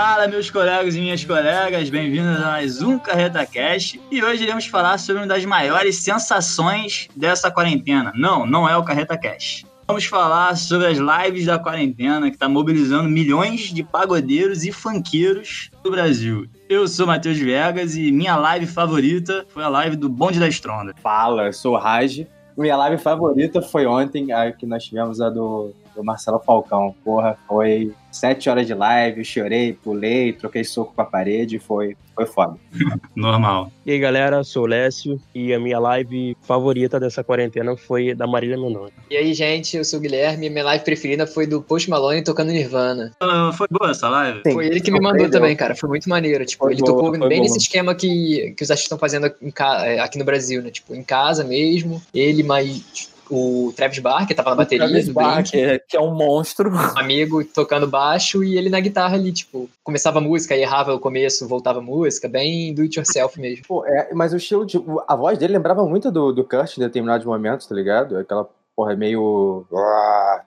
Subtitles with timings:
[0.00, 4.00] Fala, meus colegas e minhas colegas, bem-vindos a mais um Carreta Cast.
[4.12, 8.12] E hoje iremos falar sobre uma das maiores sensações dessa quarentena.
[8.14, 9.66] Não, não é o Carreta Cast.
[9.88, 15.68] Vamos falar sobre as lives da quarentena que está mobilizando milhões de pagodeiros e funkeiros
[15.82, 16.46] do Brasil.
[16.68, 20.94] Eu sou Matheus Vegas e minha live favorita foi a live do Bonde da Estronda.
[21.02, 22.24] Fala, eu sou o Raj.
[22.56, 26.94] Minha live favorita foi ontem, a que nós tivemos a do, do Marcelo Falcão.
[27.04, 32.26] Porra, foi sete horas de live, chorei, pulei, troquei soco com a parede, foi, foi
[32.26, 32.56] foda.
[33.14, 33.70] Normal.
[33.86, 38.26] E aí, galera, sou o Lécio e a minha live favorita dessa quarentena foi da
[38.26, 38.92] Marília Mendonça.
[39.08, 42.22] E aí, gente, eu sou o Guilherme e minha live preferida foi do Post Malone
[42.22, 43.12] tocando Nirvana.
[43.22, 44.40] Uh, foi boa essa live?
[44.44, 46.44] Sim, foi ele que me mandou também, cara, foi muito maneiro.
[46.44, 47.40] Tipo, foi ele boa, tocou bem boa.
[47.40, 50.70] nesse esquema que, que os artistas estão fazendo aqui no Brasil, né?
[50.70, 54.86] Tipo, em casa mesmo, ele mais o Travis Barker tava na bateria.
[54.86, 56.70] O Travis Barker, que é um monstro.
[56.70, 61.00] Um amigo tocando baixo e ele na guitarra ali, tipo, começava a música, errava o
[61.00, 63.64] começo, voltava a música, bem do it yourself mesmo.
[63.66, 64.78] Pô, é, mas o estilo de.
[65.06, 68.16] A voz dele lembrava muito do, do Kurt em determinados momentos, tá ligado?
[68.18, 69.66] Aquela porra, é meio.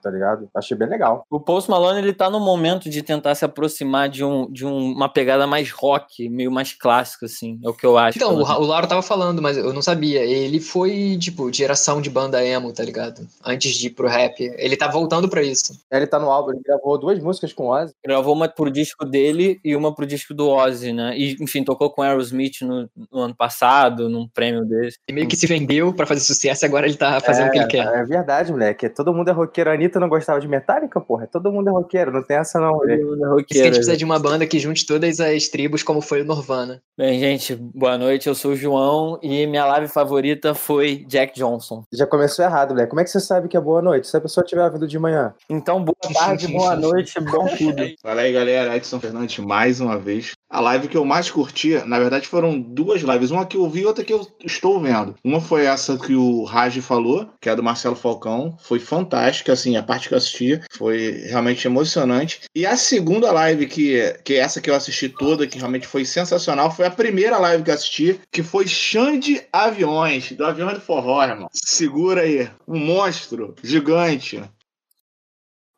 [0.02, 0.48] tá ligado?
[0.54, 1.26] Achei bem legal.
[1.28, 4.92] O Post Malone, ele tá no momento de tentar se aproximar de, um, de um,
[4.92, 7.60] uma pegada mais rock, meio mais clássica, assim.
[7.62, 8.16] É o que eu acho.
[8.16, 10.24] Então, o, o Lauro tava falando, mas eu não sabia.
[10.24, 13.26] Ele foi, tipo, geração de banda emo, tá ligado?
[13.44, 14.40] Antes de ir pro rap.
[14.40, 15.78] Ele tá voltando pra isso.
[15.90, 17.92] Ele tá no álbum, ele gravou duas músicas com o Ozzy.
[18.02, 21.14] Gravou uma pro disco dele e uma pro disco do Ozzy, né?
[21.18, 24.96] E, enfim, tocou com Aerosmith no, no ano passado, num prêmio desse.
[25.06, 27.52] E meio que se vendeu pra fazer sucesso e agora ele tá fazendo é, o
[27.52, 27.86] que ele quer.
[27.86, 28.88] É verdade verdade, moleque.
[28.88, 29.70] Todo mundo é roqueiro.
[29.70, 31.26] A Anitta não gostava de Metallica, porra.
[31.26, 32.78] Todo mundo é roqueiro, não tem essa não.
[32.78, 33.40] Todo mundo é roqueiro.
[33.40, 36.22] Isso que a gente precisa de uma banda que junte todas as tribos, como foi
[36.22, 36.80] o Nirvana.
[36.96, 38.28] Bem, gente, boa noite.
[38.28, 41.82] Eu sou o João e minha live favorita foi Jack Johnson.
[41.92, 42.90] Já começou errado, moleque.
[42.90, 44.06] Como é que você sabe que é boa noite?
[44.06, 45.34] Se a pessoa tiver vindo de manhã.
[45.50, 47.82] Então, boa tarde, boa noite, bom tudo.
[48.00, 48.76] Fala aí, galera.
[48.76, 50.32] Edson Fernandes mais uma vez.
[50.52, 53.30] A live que eu mais curti, na verdade, foram duas lives.
[53.30, 55.14] Uma que eu vi e outra que eu estou vendo.
[55.24, 58.54] Uma foi essa que o Raj falou, que é a do Marcelo Falcão.
[58.60, 62.42] Foi fantástica, assim, a parte que eu assisti foi realmente emocionante.
[62.54, 66.04] E a segunda live, que, que é essa que eu assisti toda, que realmente foi
[66.04, 70.80] sensacional, foi a primeira live que eu assisti, que foi Xande Aviões, do Aviões do
[70.82, 71.48] Forró, irmão.
[71.50, 72.50] Segura aí.
[72.68, 74.42] Um monstro gigante.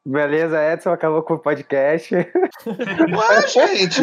[0.06, 2.14] Beleza, Edson, acabou com o podcast.
[2.14, 4.02] Ué, gente,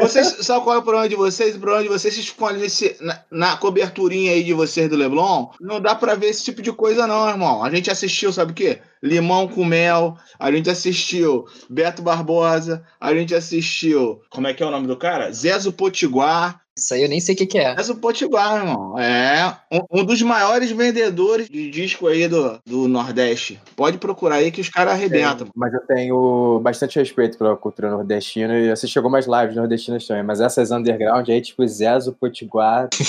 [0.00, 1.54] vocês, sabe qual é o problema de vocês?
[1.54, 4.96] O problema de vocês, vocês ficam ali nesse, na, na, coberturinha aí de vocês do
[4.96, 7.62] Leblon, não dá pra ver esse tipo de coisa não, irmão.
[7.62, 8.80] A gente assistiu, sabe o quê?
[9.00, 14.66] Limão com Mel, a gente assistiu Beto Barbosa, a gente assistiu, como é que é
[14.66, 15.30] o nome do cara?
[15.30, 17.74] Zezo Potiguar, isso aí eu nem sei o que, que é.
[17.74, 22.86] Mas o Potiguar, irmão, é um, um, dos maiores vendedores de disco aí do, do
[22.86, 23.58] Nordeste.
[23.74, 25.46] Pode procurar aí que os caras arrebentam.
[25.46, 30.22] É, mas eu tenho bastante respeito pela cultura nordestina e assisti algumas lives nordestinas também.
[30.22, 32.90] Mas essas underground aí, tipo Zezo, Potiguar.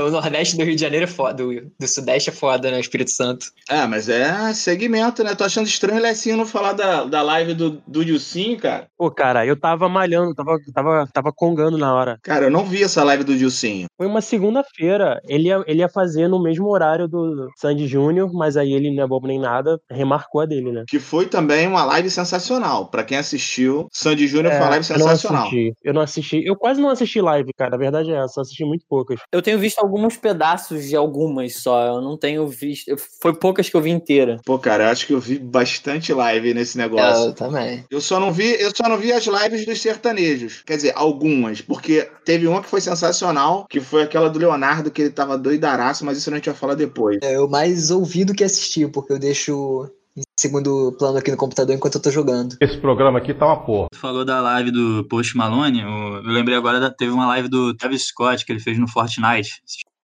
[0.00, 2.78] o Nordeste do Rio de Janeiro é foda, do, do Sudeste é foda, né?
[2.78, 3.46] Espírito Santo.
[3.68, 5.34] É, mas é segmento, né?
[5.34, 8.86] Tô achando estranho o Lecinho não falar da, da live do, do Dilcinho, cara.
[8.96, 12.18] Pô, cara, eu tava malhando, tava, tava tava, tava congando na hora.
[12.22, 13.86] Cara, eu não vi essa live do Dilcinho.
[13.96, 15.20] Foi uma segunda-feira.
[15.26, 19.04] Ele ia, ele ia fazer no mesmo horário do Sandy Júnior, mas aí ele não
[19.04, 20.84] é bobo nem nada, remarcou a dele, né?
[20.88, 22.88] Que foi também uma live sensacional.
[22.88, 25.12] Para quem assistiu, Sandy Júnior é, foi uma live sensacional.
[25.22, 26.42] Eu não, assisti, eu não assisti.
[26.44, 27.74] Eu quase não assisti live, cara.
[27.74, 28.40] A verdade é essa.
[28.40, 29.20] Assisti muito poucas.
[29.32, 31.86] Eu tenho visto alguns pedaços de algumas só.
[31.86, 32.94] Eu não tenho visto.
[33.20, 34.40] Foi poucas que eu vi inteira.
[34.44, 37.28] Pô, cara, eu acho que eu vi bastante live nesse negócio.
[37.28, 37.84] Eu também.
[37.90, 40.62] Eu só não vi, eu só não vi as lives dos sertanejos.
[40.66, 45.02] Quer dizer, algumas, porque teve uma que foi sensacional, que foi aquela do Leonardo, que
[45.02, 47.18] ele tava doidaraço, mas isso a gente vai falar depois.
[47.22, 51.36] É, eu mais ouvi do que assisti, porque eu deixo em segundo plano aqui no
[51.36, 52.56] computador enquanto eu tô jogando.
[52.60, 53.88] Esse programa aqui tá uma porra.
[53.92, 58.06] Tu falou da live do Post Malone, eu lembrei agora, teve uma live do Travis
[58.06, 59.62] Scott que ele fez no Fortnite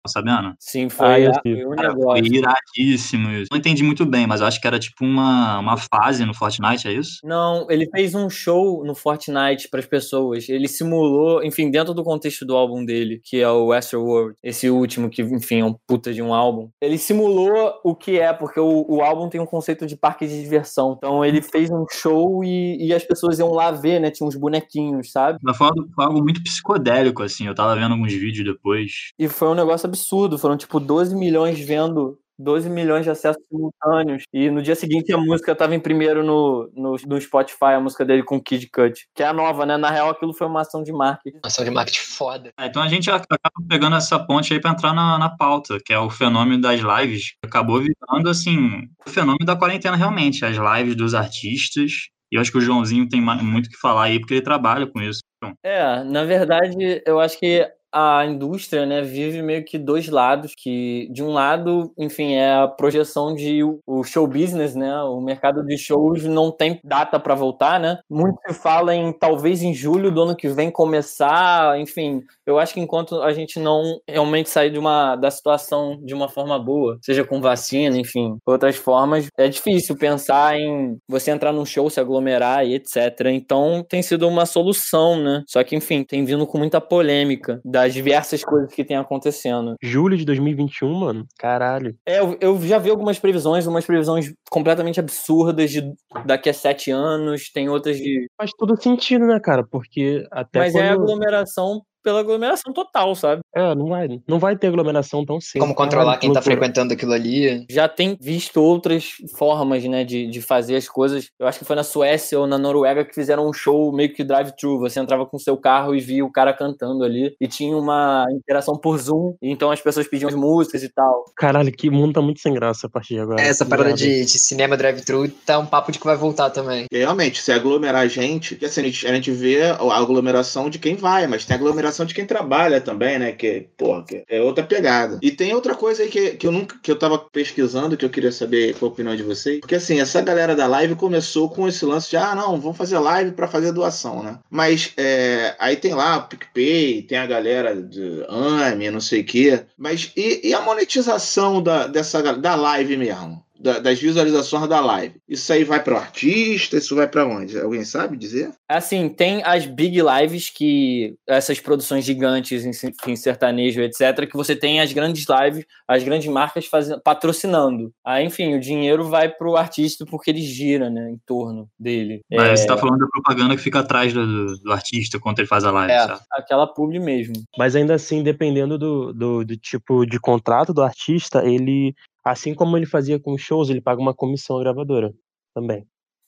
[0.08, 0.54] sabendo?
[0.60, 3.30] Sim, foi, ah, um cara, Foi iradíssimo.
[3.52, 6.88] Não entendi muito bem, mas eu acho que era tipo uma, uma fase no Fortnite,
[6.88, 7.20] é isso?
[7.24, 10.48] Não, ele fez um show no Fortnite para as pessoas.
[10.50, 15.10] Ele simulou, enfim, dentro do contexto do álbum dele, que é o World esse último,
[15.10, 16.70] que, enfim, é um puta de um álbum.
[16.82, 20.42] Ele simulou o que é, porque o, o álbum tem um conceito de parque de
[20.42, 20.96] diversão.
[20.98, 24.12] Então ele fez um show e, e as pessoas iam lá ver, né?
[24.12, 25.40] Tinha uns bonequinhos, sabe?
[25.42, 27.48] Mas foi algo, foi algo muito psicodélico, assim.
[27.48, 29.12] Eu tava vendo alguns vídeos depois.
[29.18, 29.97] E foi um negócio absurdo.
[30.38, 34.24] Foram tipo 12 milhões vendo 12 milhões de acessos simultâneos.
[34.32, 38.06] E no dia seguinte a música estava em primeiro no, no, no, Spotify, a música
[38.06, 39.78] dele com Kid Cut, que é a nova, né?
[39.78, 41.40] Na real, aquilo foi uma ação de marketing.
[41.44, 42.52] Ação de marketing foda.
[42.60, 45.92] É, então a gente acaba pegando essa ponte aí para entrar na, na pauta, que
[45.92, 47.34] é o fenômeno das lives.
[47.44, 50.46] Acabou virando, assim, o fenômeno da quarentena realmente.
[50.46, 51.92] As lives dos artistas
[52.32, 55.02] E eu acho que o Joãozinho tem muito que falar aí, porque ele trabalha com
[55.02, 55.22] isso.
[55.64, 61.08] É, na verdade, eu acho que a indústria, né, vive meio que dois lados, que
[61.12, 65.78] de um lado, enfim, é a projeção de o show business, né, o mercado de
[65.78, 68.00] shows não tem data para voltar, né?
[68.10, 72.74] Muito se fala em talvez em julho do ano que vem começar, enfim, eu acho
[72.74, 76.98] que enquanto a gente não realmente sair de uma da situação de uma forma boa,
[77.02, 82.00] seja com vacina, enfim, outras formas, é difícil pensar em você entrar num show, se
[82.00, 82.96] aglomerar e etc.
[83.32, 85.44] Então, tem sido uma solução, né?
[85.48, 89.76] Só que, enfim, tem vindo com muita polêmica das diversas coisas que tem acontecendo.
[89.82, 91.26] Julho de 2021, mano?
[91.38, 91.96] Caralho.
[92.06, 95.92] É, eu, eu já vi algumas previsões, umas previsões completamente absurdas de
[96.26, 98.28] daqui a sete anos, tem outras de.
[98.38, 99.66] Faz todo sentido, né, cara?
[99.70, 100.60] Porque até.
[100.60, 100.84] Mas quando...
[100.84, 103.42] é aglomeração pela aglomeração total, sabe?
[103.54, 105.60] É, não vai, não vai ter aglomeração tão cedo.
[105.60, 107.66] Como controlar quem tá frequentando aquilo ali.
[107.70, 111.28] Já tem visto outras formas, né, de, de fazer as coisas.
[111.38, 114.24] Eu acho que foi na Suécia ou na Noruega que fizeram um show meio que
[114.24, 114.80] drive-thru.
[114.80, 117.36] Você entrava com seu carro e via o cara cantando ali.
[117.42, 119.36] E tinha uma interação por Zoom.
[119.42, 121.26] então as pessoas pediam as músicas e tal.
[121.36, 123.42] Caralho, que mundo tá muito sem graça a partir de agora.
[123.42, 126.86] É, essa parada de, de, cinema drive-thru tá um papo de que vai voltar também.
[126.90, 130.80] E realmente, se aglomerar gente, porque assim, a gente, a gente vê a aglomeração de
[130.80, 133.32] quem vai, mas tem aglomeração de quem trabalha também, né?
[133.32, 135.20] Que, porra, que é outra pegada.
[135.22, 138.10] E tem outra coisa aí que, que eu nunca que eu tava pesquisando, que eu
[138.10, 139.60] queria saber qual a opinião de vocês.
[139.60, 143.00] Porque assim, essa galera da live começou com esse lance de ah, não, vamos fazer
[143.00, 144.40] live para fazer doação, né?
[144.50, 149.26] Mas é, aí tem lá o PicPay, tem a galera de AME, não sei o
[149.26, 149.64] quê.
[149.78, 153.47] Mas e, e a monetização da, dessa da live mesmo?
[153.60, 155.16] Da, das visualizações da live.
[155.28, 156.78] Isso aí vai para o artista?
[156.78, 157.60] Isso vai para onde?
[157.60, 158.52] Alguém sabe dizer?
[158.68, 164.80] Assim, tem as big lives que essas produções gigantes em, sertanejo, etc, que você tem
[164.80, 167.92] as grandes lives, as grandes marcas fazendo, patrocinando.
[168.06, 172.22] Aí, enfim, o dinheiro vai para o artista porque ele gira, né, em torno dele.
[172.32, 172.56] Mas é...
[172.58, 175.72] você tá falando da propaganda que fica atrás do, do artista quando ele faz a
[175.72, 176.22] live, é, sabe?
[176.32, 177.36] aquela publi mesmo.
[177.58, 181.96] Mas ainda assim, dependendo do, do, do tipo de contrato do artista, ele
[182.32, 185.14] Assim como ele fazia com shows, ele paga uma comissão à gravadora
[185.54, 185.88] também.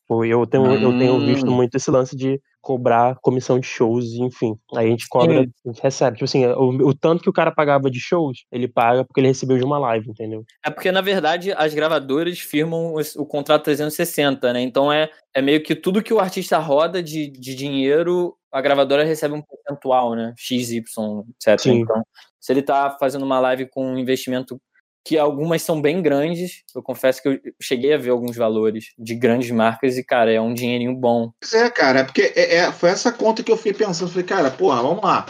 [0.09, 0.73] Eu tenho, hum.
[0.73, 1.55] eu tenho visto hum.
[1.55, 4.55] muito esse lance de cobrar comissão de shows, enfim.
[4.75, 6.17] Aí a gente cobra, a gente recebe.
[6.17, 9.27] Tipo assim, o, o, tanto que o cara pagava de shows, ele paga porque ele
[9.27, 10.43] recebeu de uma live, entendeu?
[10.65, 14.61] É porque, na verdade, as gravadoras firmam o, o contrato 360, né?
[14.61, 19.03] Então é, é meio que tudo que o artista roda de, de dinheiro, a gravadora
[19.03, 20.33] recebe um percentual, né?
[20.35, 21.59] XY, etc.
[21.59, 21.81] Sim.
[21.81, 22.03] Então,
[22.39, 24.59] se ele tá fazendo uma live com um investimento
[25.05, 26.63] que algumas são bem grandes.
[26.75, 30.41] Eu confesso que eu cheguei a ver alguns valores de grandes marcas e, cara, é
[30.41, 31.31] um dinheirinho bom.
[31.39, 34.09] Pois é, cara, é porque é, é, foi essa conta que eu fui pensando.
[34.09, 35.25] Falei, cara, porra, vamos lá.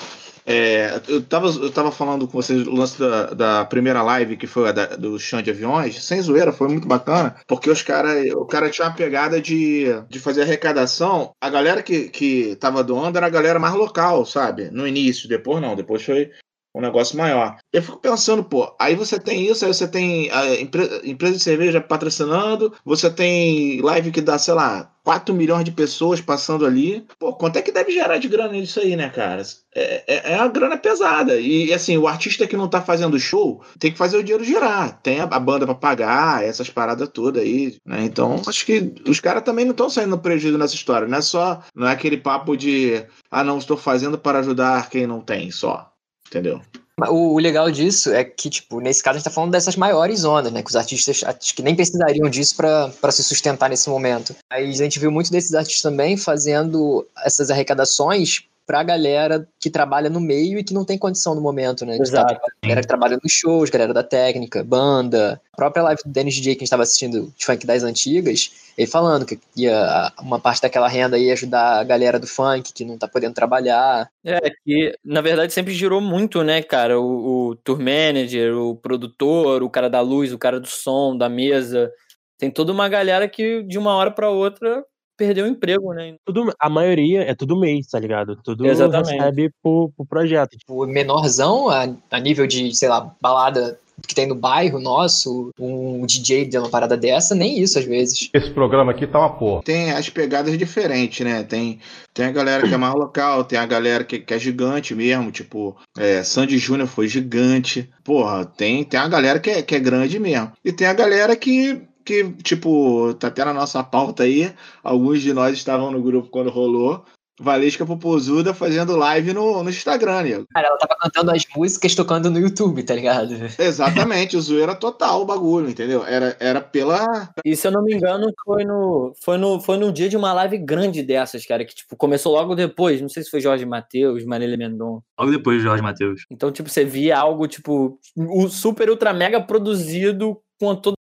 [0.52, 4.48] É, eu, tava, eu tava falando com vocês o lance da, da primeira live, que
[4.48, 8.16] foi a da, do chão de aviões, sem zoeira, foi muito bacana, porque os cara,
[8.36, 11.34] o cara tinha uma pegada de, de fazer arrecadação.
[11.40, 14.72] A galera que, que tava doando era a galera mais local, sabe?
[14.72, 16.32] No início, depois não, depois foi
[16.80, 17.58] um negócio maior.
[17.72, 20.62] Eu fico pensando, pô, aí você tem isso, aí você tem a
[21.06, 26.22] empresa de cerveja patrocinando, você tem live que dá, sei lá, 4 milhões de pessoas
[26.22, 27.04] passando ali.
[27.18, 29.42] Pô, quanto é que deve gerar de grana isso aí, né, cara?
[29.74, 31.36] É, é, é uma grana pesada.
[31.40, 35.02] E, assim, o artista que não tá fazendo show tem que fazer o dinheiro girar.
[35.02, 38.04] Tem a, a banda para pagar, essas paradas todas aí, né?
[38.04, 41.08] Então, acho que os caras também não estão saindo prejuízo nessa história.
[41.08, 45.08] Não é só, não é aquele papo de, ah, não, estou fazendo para ajudar quem
[45.08, 45.90] não tem só
[46.30, 46.62] entendeu?
[47.08, 50.22] O, o, legal disso é que, tipo, nesse caso a gente tá falando dessas maiores
[50.22, 50.62] zonas, né?
[50.62, 54.36] Que os artistas acho que nem precisariam disso para se sustentar nesse momento.
[54.50, 60.12] Aí a gente viu muito desses artistas também fazendo essas arrecadações pra galera que trabalha
[60.12, 61.98] no meio e que não tem condição no momento, né?
[61.98, 62.36] Exato.
[62.36, 65.42] Tá, galera que trabalha nos shows, galera da técnica, banda.
[65.54, 68.52] A própria live do Dennis DJ que a gente tava assistindo de funk das antigas,
[68.78, 72.86] ele falando que ia, uma parte daquela renda ia ajudar a galera do funk que
[72.86, 74.08] não tá podendo trabalhar.
[74.24, 77.00] É, que na verdade sempre girou muito, né, cara?
[77.00, 81.28] O, o tour manager, o produtor, o cara da luz, o cara do som, da
[81.28, 81.92] mesa.
[82.38, 84.86] Tem toda uma galera que de uma hora para outra
[85.20, 86.16] perdeu o emprego, né?
[86.26, 88.38] Tudo, a maioria é tudo mês, tá ligado?
[88.42, 89.12] Tudo Exatamente.
[89.12, 90.58] recebe pro, pro projeto.
[90.70, 96.06] O menorzão, a, a nível de, sei lá, balada que tem no bairro nosso, um
[96.06, 98.30] DJ de uma parada dessa, nem isso às vezes.
[98.34, 99.62] Esse programa aqui tá uma porra.
[99.64, 101.44] Tem as pegadas diferentes, né?
[101.44, 101.80] Tem,
[102.14, 105.32] tem a galera que é mais local, tem a galera que, que é gigante mesmo,
[105.32, 107.90] tipo, é, Sandy Júnior foi gigante.
[108.02, 110.54] Porra, tem, tem a galera que é, que é grande mesmo.
[110.64, 114.54] E tem a galera que que, tipo, tá até na nossa pauta aí.
[114.84, 117.06] Alguns de nós estavam no grupo quando rolou.
[117.40, 120.46] Valesca Popozuda fazendo live no, no Instagram, nego.
[120.54, 123.34] Cara, ela tava cantando as músicas tocando no YouTube, tá ligado?
[123.58, 126.06] Exatamente, o zoeira total o bagulho, entendeu?
[126.06, 127.32] Era, era pela.
[127.46, 130.34] E se eu não me engano, foi no, foi, no, foi no dia de uma
[130.34, 133.02] live grande dessas, cara, que tipo, começou logo depois.
[133.02, 135.04] Não sei se foi Jorge Matheus, Marília Mendonça.
[135.18, 136.26] Logo depois de Jorge Matheus.
[136.30, 140.99] Então, tipo, você via algo, tipo, o super ultra mega produzido com todo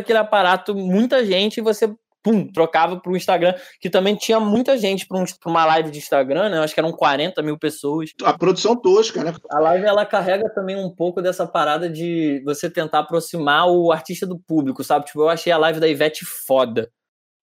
[0.00, 1.88] aquele aparato, muita gente, e você
[2.22, 5.98] pum, trocava para o Instagram, que também tinha muita gente para um, uma live de
[5.98, 6.58] Instagram, né?
[6.58, 8.10] Eu acho que eram 40 mil pessoas.
[8.22, 9.34] A produção tosca, né?
[9.50, 14.26] A live ela carrega também um pouco dessa parada de você tentar aproximar o artista
[14.26, 15.06] do público, sabe?
[15.06, 16.90] Tipo, eu achei a live da Ivete foda.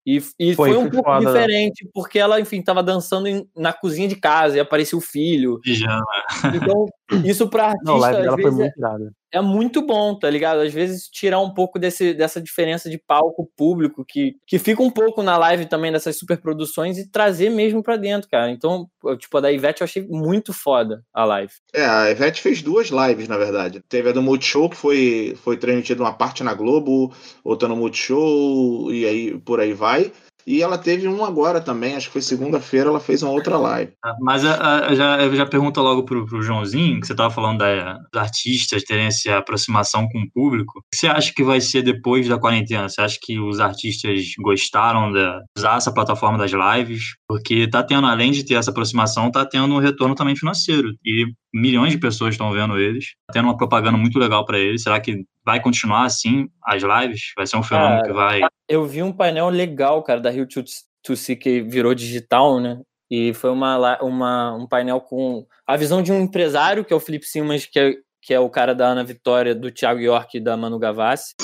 [0.06, 1.90] E, e foi, foi, um pouco foda, diferente, né?
[1.92, 5.60] porque ela, enfim, tava dançando em, na cozinha de casa e apareceu o filho.
[5.60, 6.06] Pijama.
[6.54, 6.86] Então,
[7.26, 7.84] isso pra artista.
[7.84, 10.60] Não, a live dela foi é muito irada é muito bom, tá ligado?
[10.60, 14.90] Às vezes tirar um pouco desse, dessa diferença de palco público que, que fica um
[14.90, 18.50] pouco na live também dessas superproduções e trazer mesmo para dentro, cara.
[18.50, 21.52] Então, tipo, a da Ivete eu achei muito foda a live.
[21.72, 23.82] É, a Ivete fez duas lives, na verdade.
[23.88, 27.12] Teve a do Multishow, que foi, foi transmitida uma parte na Globo,
[27.44, 30.10] outra no Multishow, e aí por aí vai.
[30.48, 33.92] E ela teve um agora também, acho que foi segunda-feira, ela fez uma outra live.
[34.02, 37.30] Ah, mas a, a, já, eu já pergunto logo pro, pro Joãozinho, que você estava
[37.30, 40.78] falando da, dos artistas terem essa aproximação com o público.
[40.78, 42.88] O que você acha que vai ser depois da quarentena?
[42.88, 45.20] Você acha que os artistas gostaram de
[45.58, 47.02] usar essa plataforma das lives?
[47.28, 50.94] Porque tá tendo, além de ter essa aproximação, tá tendo um retorno também financeiro.
[51.04, 54.82] E milhões de pessoas estão vendo eles, tá tendo uma propaganda muito legal para eles.
[54.82, 57.32] Será que vai continuar assim as lives?
[57.34, 58.42] Vai ser um fenômeno que vai.
[58.68, 62.78] Eu vi um painel legal, cara, da Rio to See que virou digital, né?
[63.10, 67.00] E foi uma, uma, um painel com a visão de um empresário, que é o
[67.00, 70.40] Felipe Simas, que é, que é o cara da Ana Vitória, do Thiago York e
[70.40, 71.34] da Manu Gavassi.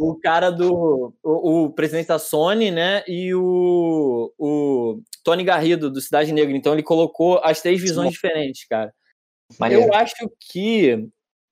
[0.00, 1.14] o, o, cara do.
[1.22, 3.04] O, o, presidente da Sony, né?
[3.06, 6.56] E o, o Tony Garrido, do Cidade Negra.
[6.56, 8.92] Então ele colocou as três visões diferentes, cara.
[9.58, 9.84] Maneiro.
[9.84, 11.08] Eu acho que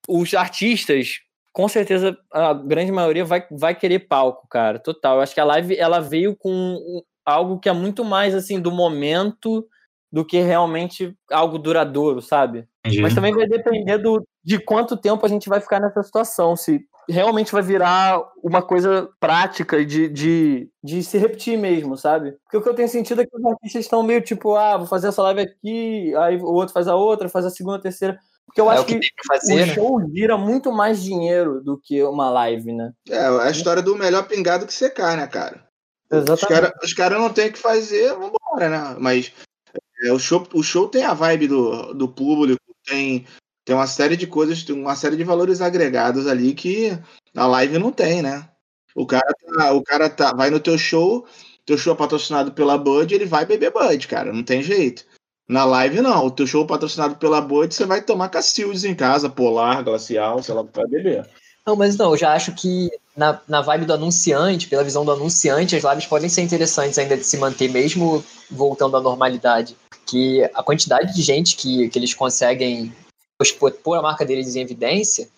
[0.08, 1.20] os artistas,
[1.52, 4.78] com certeza, a grande maioria vai, vai querer palco, cara.
[4.78, 5.16] Total.
[5.16, 8.72] Eu acho que a live ela veio com algo que é muito mais assim do
[8.72, 9.66] momento
[10.10, 12.66] do que realmente algo duradouro, sabe?
[12.80, 13.02] Entendi.
[13.02, 16.56] Mas também vai depender do, de quanto tempo a gente vai ficar nessa situação.
[16.56, 22.32] Se realmente vai virar uma coisa prática de, de, de se repetir mesmo, sabe?
[22.44, 24.86] Porque o que eu tenho sentido é que os artistas estão meio tipo, ah, vou
[24.86, 28.18] fazer essa live aqui, aí o outro faz a outra, faz a segunda, a terceira.
[28.46, 29.74] Porque eu é acho que, que fazer, o né?
[29.74, 32.92] show gira muito mais dinheiro do que uma live, né?
[33.08, 35.66] É, a história do melhor pingado que secar, né, cara?
[36.10, 36.42] Exatamente.
[36.42, 38.96] Os caras cara não tem o que fazer, vambora, né?
[38.98, 39.32] Mas
[40.02, 43.26] é, o, show, o show tem a vibe do, do público, tem
[43.68, 46.98] tem uma série de coisas, tem uma série de valores agregados ali que
[47.36, 48.48] a live não tem, né?
[48.94, 51.26] O cara, tá, o cara tá, vai no teu show,
[51.66, 55.04] teu show é patrocinado pela Bud, ele vai beber Bud, cara, não tem jeito.
[55.46, 56.24] Na live, não.
[56.24, 60.54] O teu show patrocinado pela Bud, você vai tomar Cacildes em casa, Polar, Glacial, sei
[60.54, 61.28] lá, vai beber.
[61.66, 65.12] Não, mas não, eu já acho que na, na vibe do anunciante, pela visão do
[65.12, 69.76] anunciante, as lives podem ser interessantes ainda de se manter, mesmo voltando à normalidade.
[70.06, 72.90] Que a quantidade de gente que, que eles conseguem
[73.82, 75.28] pôr a marca deles em evidência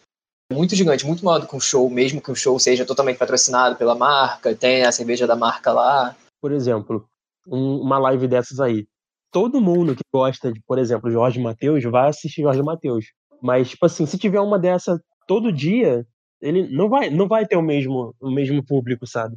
[0.50, 3.18] é muito gigante, muito maior do que um show, mesmo que um show seja totalmente
[3.18, 6.16] patrocinado pela marca, tem a cerveja da marca lá.
[6.40, 7.08] Por exemplo,
[7.46, 8.88] um, uma live dessas aí.
[9.30, 13.06] Todo mundo que gosta de, por exemplo, Jorge Matheus, vai assistir Jorge Matheus.
[13.40, 16.04] Mas, tipo assim, se tiver uma dessa todo dia,
[16.40, 19.36] ele não vai, não vai ter o mesmo, o mesmo público, sabe?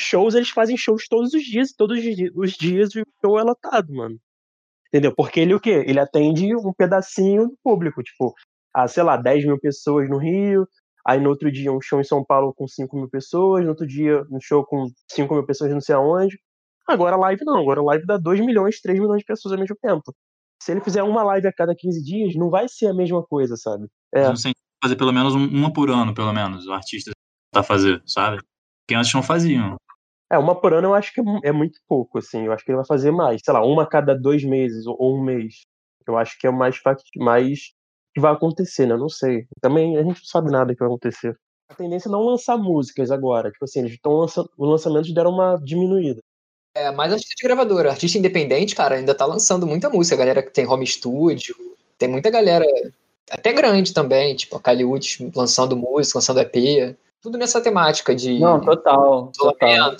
[0.00, 4.16] Shows, eles fazem shows todos os dias, todos os dias o show é lotado, mano.
[4.92, 5.14] Entendeu?
[5.16, 5.84] Porque ele o quê?
[5.86, 8.34] Ele atende um pedacinho do público, tipo,
[8.74, 10.68] a, sei lá, 10 mil pessoas no Rio,
[11.06, 13.86] aí no outro dia um show em São Paulo com 5 mil pessoas, no outro
[13.86, 16.38] dia um show com 5 mil pessoas não sei aonde.
[16.86, 20.14] Agora live não, agora live dá 2 milhões, 3 milhões de pessoas ao mesmo tempo.
[20.62, 23.56] Se ele fizer uma live a cada 15 dias, não vai ser a mesma coisa,
[23.56, 23.88] sabe?
[24.14, 24.24] É.
[24.82, 27.12] Fazer pelo menos uma por ano, pelo menos, o artista
[27.52, 28.42] tá fazer, sabe?
[28.86, 29.76] Que antes não faziam.
[30.32, 32.46] É, uma por ano eu acho que é, é muito pouco, assim.
[32.46, 33.42] Eu acho que ele vai fazer mais.
[33.44, 35.66] Sei lá, uma a cada dois meses ou um mês.
[36.06, 36.80] Eu acho que é o mais,
[37.16, 37.60] mais
[38.14, 38.94] que vai acontecer, né?
[38.94, 39.46] Eu não sei.
[39.60, 41.36] Também a gente não sabe nada que vai acontecer.
[41.68, 43.50] A tendência é não lançar músicas agora.
[43.50, 44.50] Tipo assim, eles estão lançando.
[44.56, 46.22] Os lançamentos deram uma diminuída.
[46.74, 50.14] É, mas artista de gravadora, artista independente, cara, ainda tá lançando muita música.
[50.16, 51.54] A galera que tem home studio,
[51.98, 52.64] tem muita galera,
[53.30, 58.38] até grande também, tipo a Kaliut lançando música, lançando EP tudo nessa temática de.
[58.38, 59.30] Não, total.
[59.32, 59.94] total.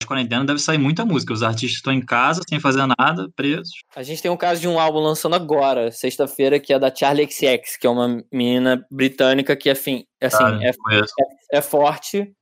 [0.00, 1.32] De quarentena deve sair muita música.
[1.32, 3.70] Os artistas estão em casa, sem fazer nada, presos.
[3.94, 7.30] A gente tem um caso de um álbum lançando agora, sexta-feira, que é da Charlie
[7.30, 12.32] XX, que é uma menina britânica que, assim, assim ah, é, é, é, forte.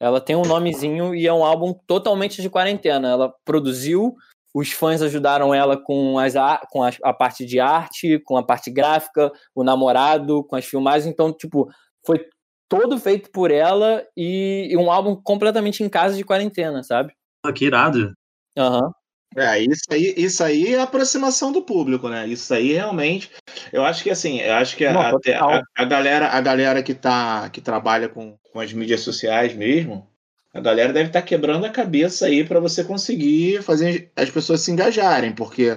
[0.00, 3.08] Ela tem um nomezinho e é um álbum totalmente de quarentena.
[3.10, 4.14] Ela produziu,
[4.54, 6.32] os fãs ajudaram ela com, as,
[6.70, 11.06] com a, a parte de arte, com a parte gráfica, o namorado, com as filmagens.
[11.06, 11.68] Então, tipo,
[12.06, 12.24] foi
[12.70, 17.12] todo feito por ela e, e um álbum completamente em casa de quarentena, sabe?
[17.54, 18.14] Que irado.
[18.56, 18.84] Aham.
[18.86, 18.92] Uhum.
[19.36, 22.26] É, isso aí, isso aí é a aproximação do público, né?
[22.26, 23.30] Isso aí realmente.
[23.72, 27.48] Eu acho que assim, eu acho que a, a, a, galera, a galera que tá,
[27.48, 30.08] que trabalha com, com as mídias sociais mesmo,
[30.52, 34.62] a galera deve estar tá quebrando a cabeça aí para você conseguir fazer as pessoas
[34.62, 35.76] se engajarem, porque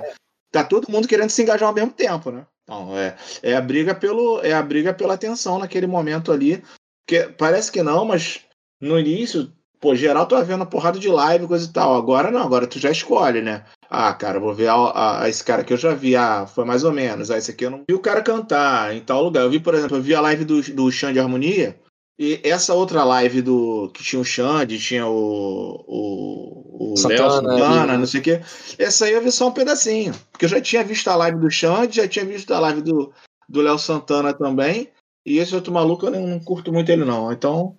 [0.52, 2.48] tá todo mundo querendo se engajar ao mesmo tempo, né?
[2.64, 6.64] Então, é, é a briga pelo é a briga pela atenção naquele momento ali,
[7.08, 8.42] que parece que não, mas
[8.82, 9.52] no início
[9.84, 11.94] Pô, geral tu vai vendo a porrada de live, coisa e tal.
[11.98, 13.66] Agora não, agora tu já escolhe, né?
[13.90, 16.16] Ah, cara, vou ver a, a, esse cara que eu já vi.
[16.16, 17.30] Ah, foi mais ou menos.
[17.30, 19.44] Ah, esse aqui eu não vi o cara cantar em tal lugar.
[19.44, 21.78] Eu vi, por exemplo, eu vi a live do, do Xande Harmonia.
[22.18, 27.98] E essa outra live do que tinha o Xande, tinha o, o, o Léo Santana,
[27.98, 28.42] não sei o quê.
[28.80, 30.14] Essa aí eu vi só um pedacinho.
[30.32, 33.62] Porque eu já tinha visto a live do Xande, já tinha visto a live do
[33.62, 34.90] Léo Santana também.
[35.26, 37.32] E esse outro maluco eu não, curto muito ele, não.
[37.32, 37.78] Então,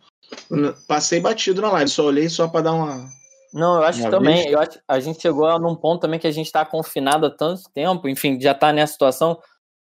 [0.87, 3.09] Passei batido na live, só olhei só para dar uma.
[3.53, 4.49] Não, eu acho que também.
[4.49, 7.63] Eu acho, a gente chegou num ponto também que a gente está confinado há tanto
[7.73, 9.39] tempo, enfim, já está nessa situação,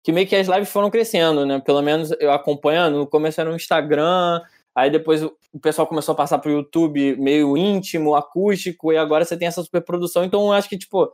[0.03, 1.59] que meio que as lives foram crescendo, né?
[1.59, 4.41] Pelo menos eu acompanhando, no começo era no Instagram,
[4.73, 9.37] aí depois o pessoal começou a passar pro YouTube meio íntimo, acústico, e agora você
[9.37, 10.23] tem essa superprodução.
[10.23, 11.11] Então eu acho que, tipo,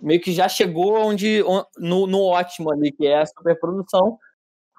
[0.00, 1.44] meio que já chegou onde,
[1.78, 4.18] no, no ótimo ali, que é a superprodução.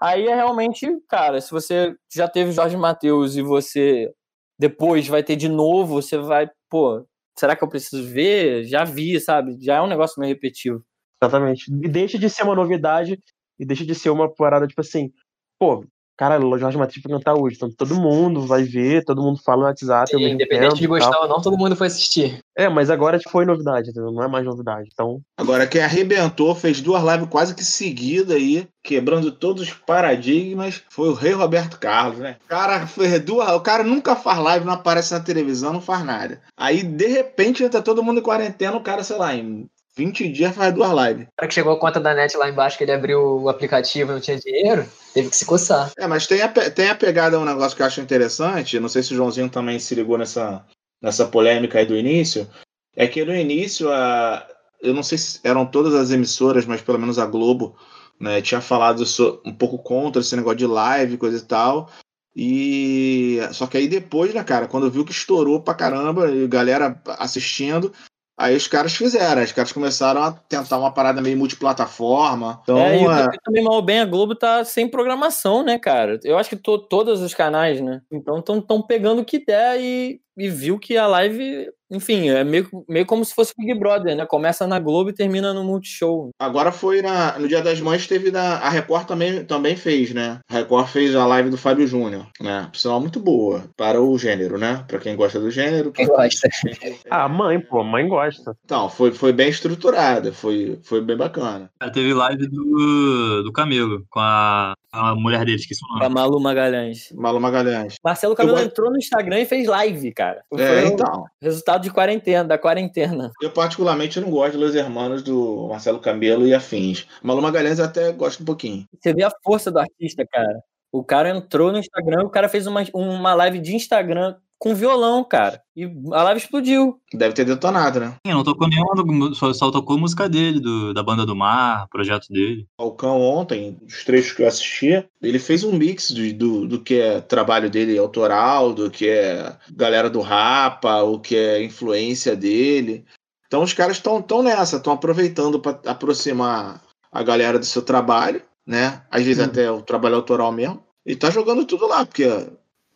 [0.04, 4.12] Aí é realmente, cara, se você já teve Jorge Matheus e você
[4.60, 7.08] depois vai ter de novo, você vai, pô,
[7.40, 8.66] será que eu preciso ver?
[8.66, 9.58] Já vi, sabe?
[9.62, 10.84] Já é um negócio meio repetitivo.
[11.22, 11.72] Exatamente.
[11.72, 13.18] E deixa de ser uma novidade
[13.58, 15.10] e deixa de ser uma parada, tipo assim,
[15.58, 15.86] pô,
[16.18, 19.62] Cara, o Jorge Matheus vai cantar hoje, então todo mundo vai ver, todo mundo fala
[19.62, 20.12] no WhatsApp.
[20.12, 22.40] Sim, independente tempo, de gostar ou não, todo mundo foi assistir.
[22.56, 24.12] É, mas agora foi novidade, entendeu?
[24.12, 24.90] não é mais novidade.
[24.94, 25.22] Então...
[25.38, 31.10] Agora, quem arrebentou, fez duas lives quase que seguida aí, quebrando todos os paradigmas, foi
[31.10, 32.38] o Rei Roberto Carlos, né?
[32.46, 33.50] O cara fez duas.
[33.50, 36.42] O cara nunca faz live, não aparece na televisão, não faz nada.
[36.56, 40.56] Aí, de repente, entra todo mundo em quarentena, o cara, sei lá, em 20 dias
[40.56, 41.28] faz duas lives.
[41.28, 44.12] O cara que chegou a conta da net lá embaixo, que ele abriu o aplicativo
[44.12, 45.92] e não tinha dinheiro, teve que se coçar.
[45.98, 49.04] É, mas tem a, tem a pegada, um negócio que eu acho interessante, não sei
[49.04, 50.66] se o Joãozinho também se ligou nessa,
[51.02, 52.50] nessa polêmica aí do início,
[52.96, 54.48] é que no início, a,
[54.82, 57.76] eu não sei se eram todas as emissoras, mas pelo menos a Globo,
[58.20, 59.04] né, tinha falado
[59.46, 61.90] um pouco contra esse negócio de live, coisa e tal,
[62.36, 67.00] e só que aí depois, né, cara, quando viu que estourou pra caramba, e galera
[67.20, 67.94] assistindo,
[68.38, 72.60] Aí os caras fizeram, os caras começaram a tentar uma parada meio multiplataforma.
[72.64, 73.28] Então, é, e é...
[73.44, 76.20] também mal bem a Globo tá sem programação, né, cara?
[76.24, 78.02] Eu acho que to, todos os canais, né?
[78.12, 82.68] Então estão pegando o que der e, e viu que a live enfim, é meio,
[82.90, 84.26] meio como se fosse Big Brother, né?
[84.26, 86.32] Começa na Globo e termina no Multishow.
[86.40, 88.58] Agora foi na, no Dia das Mães, teve da.
[88.58, 90.40] A Record também, também fez, né?
[90.50, 92.68] A Record fez a live do Fábio Júnior, né?
[92.72, 94.84] Pessoal, muito boa para o gênero, né?
[94.88, 95.92] Para quem gosta do gênero.
[95.92, 96.50] Quem gosta.
[97.10, 98.56] ah, mãe, pô, mãe gosta.
[98.66, 101.70] Então, foi, foi bem estruturada, foi, foi bem bacana.
[101.94, 106.00] Teve live do, do Camelo, com a, a mulher dele, esqueci o nome.
[106.00, 107.12] Com a Malu Magalhães.
[107.14, 107.96] Malu Magalhães.
[108.04, 108.66] Marcelo Camelo Eu...
[108.66, 110.44] entrou no Instagram e fez live, cara.
[110.58, 111.26] É, então.
[111.42, 113.32] Resultado de quarentena, da quarentena.
[113.42, 117.08] Eu, particularmente, não gosto dos Hermanos do Marcelo Camelo e afins.
[117.22, 118.86] Malu Magalhães até gosto um pouquinho.
[119.00, 120.60] Você vê a força do artista, cara.
[120.92, 125.26] O cara entrou no Instagram, o cara fez uma, uma live de Instagram com violão,
[125.26, 125.62] cara.
[125.76, 126.98] E a live explodiu.
[127.14, 128.16] Deve ter detonado, né?
[128.26, 131.90] Sim, não tocou nenhuma, só, só tocou a música dele, do, da Banda do Mar,
[131.90, 132.66] projeto dele.
[132.80, 136.80] O Falcão ontem, os trechos que eu assisti, ele fez um mix do, do, do
[136.80, 142.34] que é trabalho dele autoral, do que é galera do Rapa, o que é influência
[142.34, 143.04] dele.
[143.46, 148.42] Então os caras estão tão nessa, estão aproveitando para aproximar a galera do seu trabalho,
[148.66, 149.02] né?
[149.12, 149.48] Às vezes hum.
[149.50, 150.82] até o trabalho autoral mesmo.
[151.06, 152.24] E tá jogando tudo lá, porque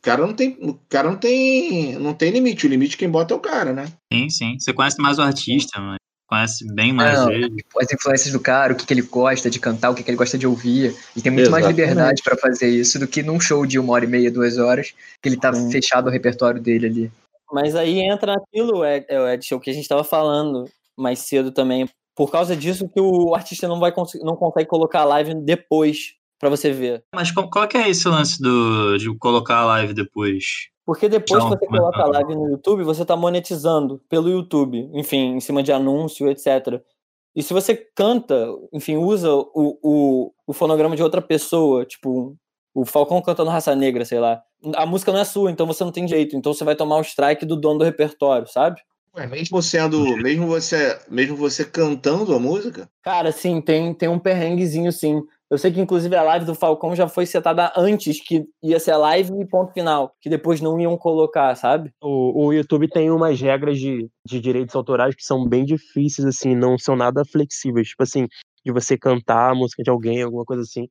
[0.08, 2.66] cara não tem, o cara não tem, não tem limite.
[2.66, 3.88] O limite quem bota é o cara, né?
[4.12, 4.58] Sim, sim.
[4.58, 7.62] Você conhece mais o artista, mas conhece bem mais não, ele.
[7.78, 10.18] As influências do cara, o que, que ele gosta de cantar, o que, que ele
[10.18, 10.96] gosta de ouvir.
[11.14, 11.52] E tem muito Exatamente.
[11.52, 14.58] mais liberdade para fazer isso do que num show de uma hora e meia, duas
[14.58, 15.70] horas, que ele tá sim.
[15.70, 17.12] fechado o repertório dele ali.
[17.52, 21.52] Mas aí entra aquilo, é, é, Ed, o que a gente estava falando mais cedo
[21.52, 21.88] também.
[22.16, 26.50] Por causa disso que o artista não vai não consegue colocar a live depois para
[26.50, 27.04] você ver.
[27.14, 30.70] Mas qual, que é esse lance do, de colocar a live depois?
[30.86, 35.36] Porque depois que você coloca a live no YouTube, você está monetizando pelo YouTube, enfim,
[35.36, 36.82] em cima de anúncio, etc.
[37.36, 42.38] E se você canta, enfim, usa o, o, o fonograma de outra pessoa, tipo,
[42.74, 44.42] o Falcão cantando Raça Negra, sei lá,
[44.76, 46.36] a música não é sua, então você não tem direito.
[46.36, 48.82] Então você vai tomar o strike do dono do repertório, sabe?
[49.16, 52.90] Ué, mesmo sendo, mesmo você, mesmo você cantando a música?
[53.02, 55.24] Cara, sim, tem, tem um perrenguezinho, sim.
[55.50, 58.92] Eu sei que, inclusive, a live do Falcão já foi setada antes, que ia ser
[58.92, 61.92] a live e ponto final, que depois não iam colocar, sabe?
[62.02, 66.54] O, o YouTube tem umas regras de, de direitos autorais que são bem difíceis, assim,
[66.54, 67.88] não são nada flexíveis.
[67.90, 68.28] Tipo assim,
[68.68, 70.90] de você cantar a música de alguém, alguma coisa assim.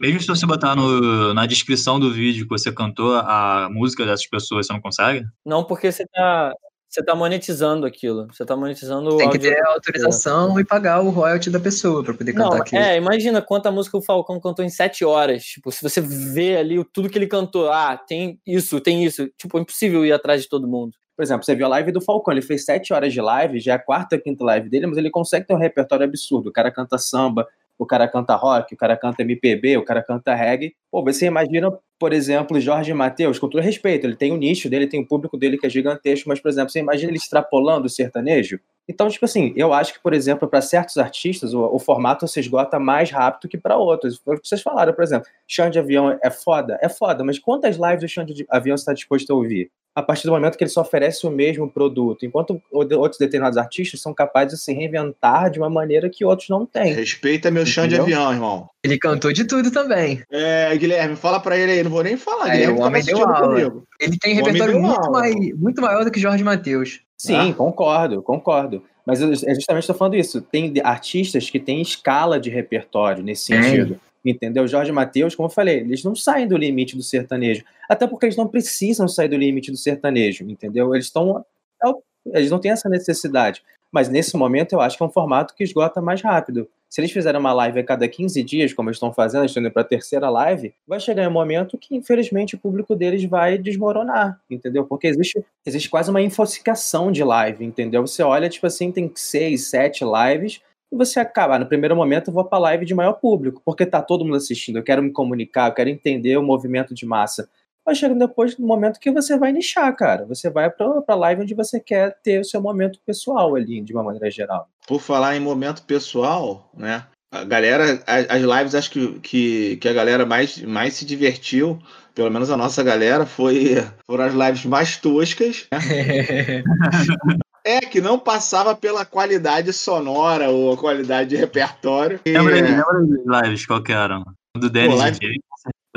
[0.00, 4.26] Mesmo se você botar no, na descrição do vídeo que você cantou a música dessas
[4.26, 5.24] pessoas, você não consegue?
[5.44, 6.54] Não, porque você tá,
[6.90, 8.26] você tá monetizando aquilo.
[8.32, 12.02] Você tá monetizando Tem o que ter a autorização e pagar o royalty da pessoa
[12.02, 12.82] pra poder cantar Não, aquilo.
[12.82, 15.44] é, imagina quanta música o Falcão cantou em sete horas.
[15.44, 19.28] Tipo, se você vê ali o- tudo que ele cantou, ah, tem isso, tem isso.
[19.38, 20.92] Tipo, é impossível ir atrás de todo mundo.
[21.16, 23.72] Por exemplo, você viu a live do Falcão, ele fez sete horas de live, já
[23.72, 26.48] é a quarta ou quinta live dele, mas ele consegue ter um repertório absurdo.
[26.48, 27.46] O cara canta samba,
[27.80, 30.74] o cara canta rock, o cara canta MPB, o cara canta reggae.
[30.90, 34.86] Pô, você imagina, por exemplo, Jorge Mateus, com todo respeito, ele tem o nicho dele,
[34.86, 37.88] tem o público dele que é gigantesco, mas, por exemplo, você imagina ele extrapolando o
[37.88, 38.60] sertanejo?
[38.86, 42.38] Então, tipo assim, eu acho que, por exemplo, para certos artistas, o, o formato se
[42.38, 44.18] esgota mais rápido que para outros.
[44.18, 46.78] Foi o que vocês falaram, por exemplo, chão de avião é foda?
[46.82, 49.70] É foda, mas quantas lives o chão de avião você está disposto a ouvir?
[49.94, 54.00] A partir do momento que ele só oferece o mesmo produto, enquanto outros determinados artistas
[54.00, 56.92] são capazes de se reinventar de uma maneira que outros não têm.
[56.94, 58.68] Respeita meu chão de avião, irmão.
[58.84, 60.22] Ele cantou de tudo também.
[60.30, 62.48] É, Guilherme, fala pra ele aí, não vou nem falar.
[62.48, 63.48] É, Guilherme o tava homem deu aula.
[63.48, 63.84] comigo.
[64.00, 65.18] Ele tem O homem repertório deu muito, aula.
[65.20, 67.00] mai- muito maior do que Jorge Mateus.
[67.18, 67.54] Sim, Ah.
[67.54, 68.82] concordo, concordo.
[69.06, 70.40] Mas eu eu justamente estou falando isso.
[70.40, 73.98] Tem artistas que têm escala de repertório nesse sentido.
[74.24, 74.66] Entendeu?
[74.66, 77.64] Jorge Mateus, como eu falei, eles não saem do limite do sertanejo.
[77.88, 80.94] Até porque eles não precisam sair do limite do sertanejo, entendeu?
[80.94, 81.44] Eles estão.
[81.82, 83.62] é Eles não têm essa necessidade.
[83.90, 86.68] Mas nesse momento eu acho que é um formato que esgota mais rápido.
[86.88, 89.70] Se eles fizerem uma live a cada 15 dias, como eles estão fazendo, estão indo
[89.70, 94.40] para a terceira live, vai chegar um momento que, infelizmente, o público deles vai desmoronar,
[94.50, 94.84] entendeu?
[94.84, 98.04] Porque existe, existe quase uma infoxicação de live, entendeu?
[98.04, 100.60] Você olha, tipo assim, tem seis, sete lives,
[100.92, 104.02] e você acaba, no primeiro momento, eu vou para live de maior público, porque tá
[104.02, 107.48] todo mundo assistindo, eu quero me comunicar, eu quero entender o movimento de massa.
[107.86, 110.26] Mas chega depois do momento que você vai nichar, cara.
[110.26, 113.92] Você vai pra, pra live onde você quer ter o seu momento pessoal ali, de
[113.92, 114.68] uma maneira geral.
[114.86, 117.04] Por falar em momento pessoal, né?
[117.32, 121.78] A galera, as, as lives, acho que, que, que a galera mais, mais se divertiu,
[122.14, 123.76] pelo menos a nossa galera, foi,
[124.08, 126.62] foram as lives mais toscas, né?
[127.64, 132.20] É, que não passava pela qualidade sonora ou a qualidade de repertório.
[132.26, 132.84] Lembra, É, lembra
[133.24, 134.22] das lives, qual que era?
[134.56, 135.40] Do Dennis live- DJ?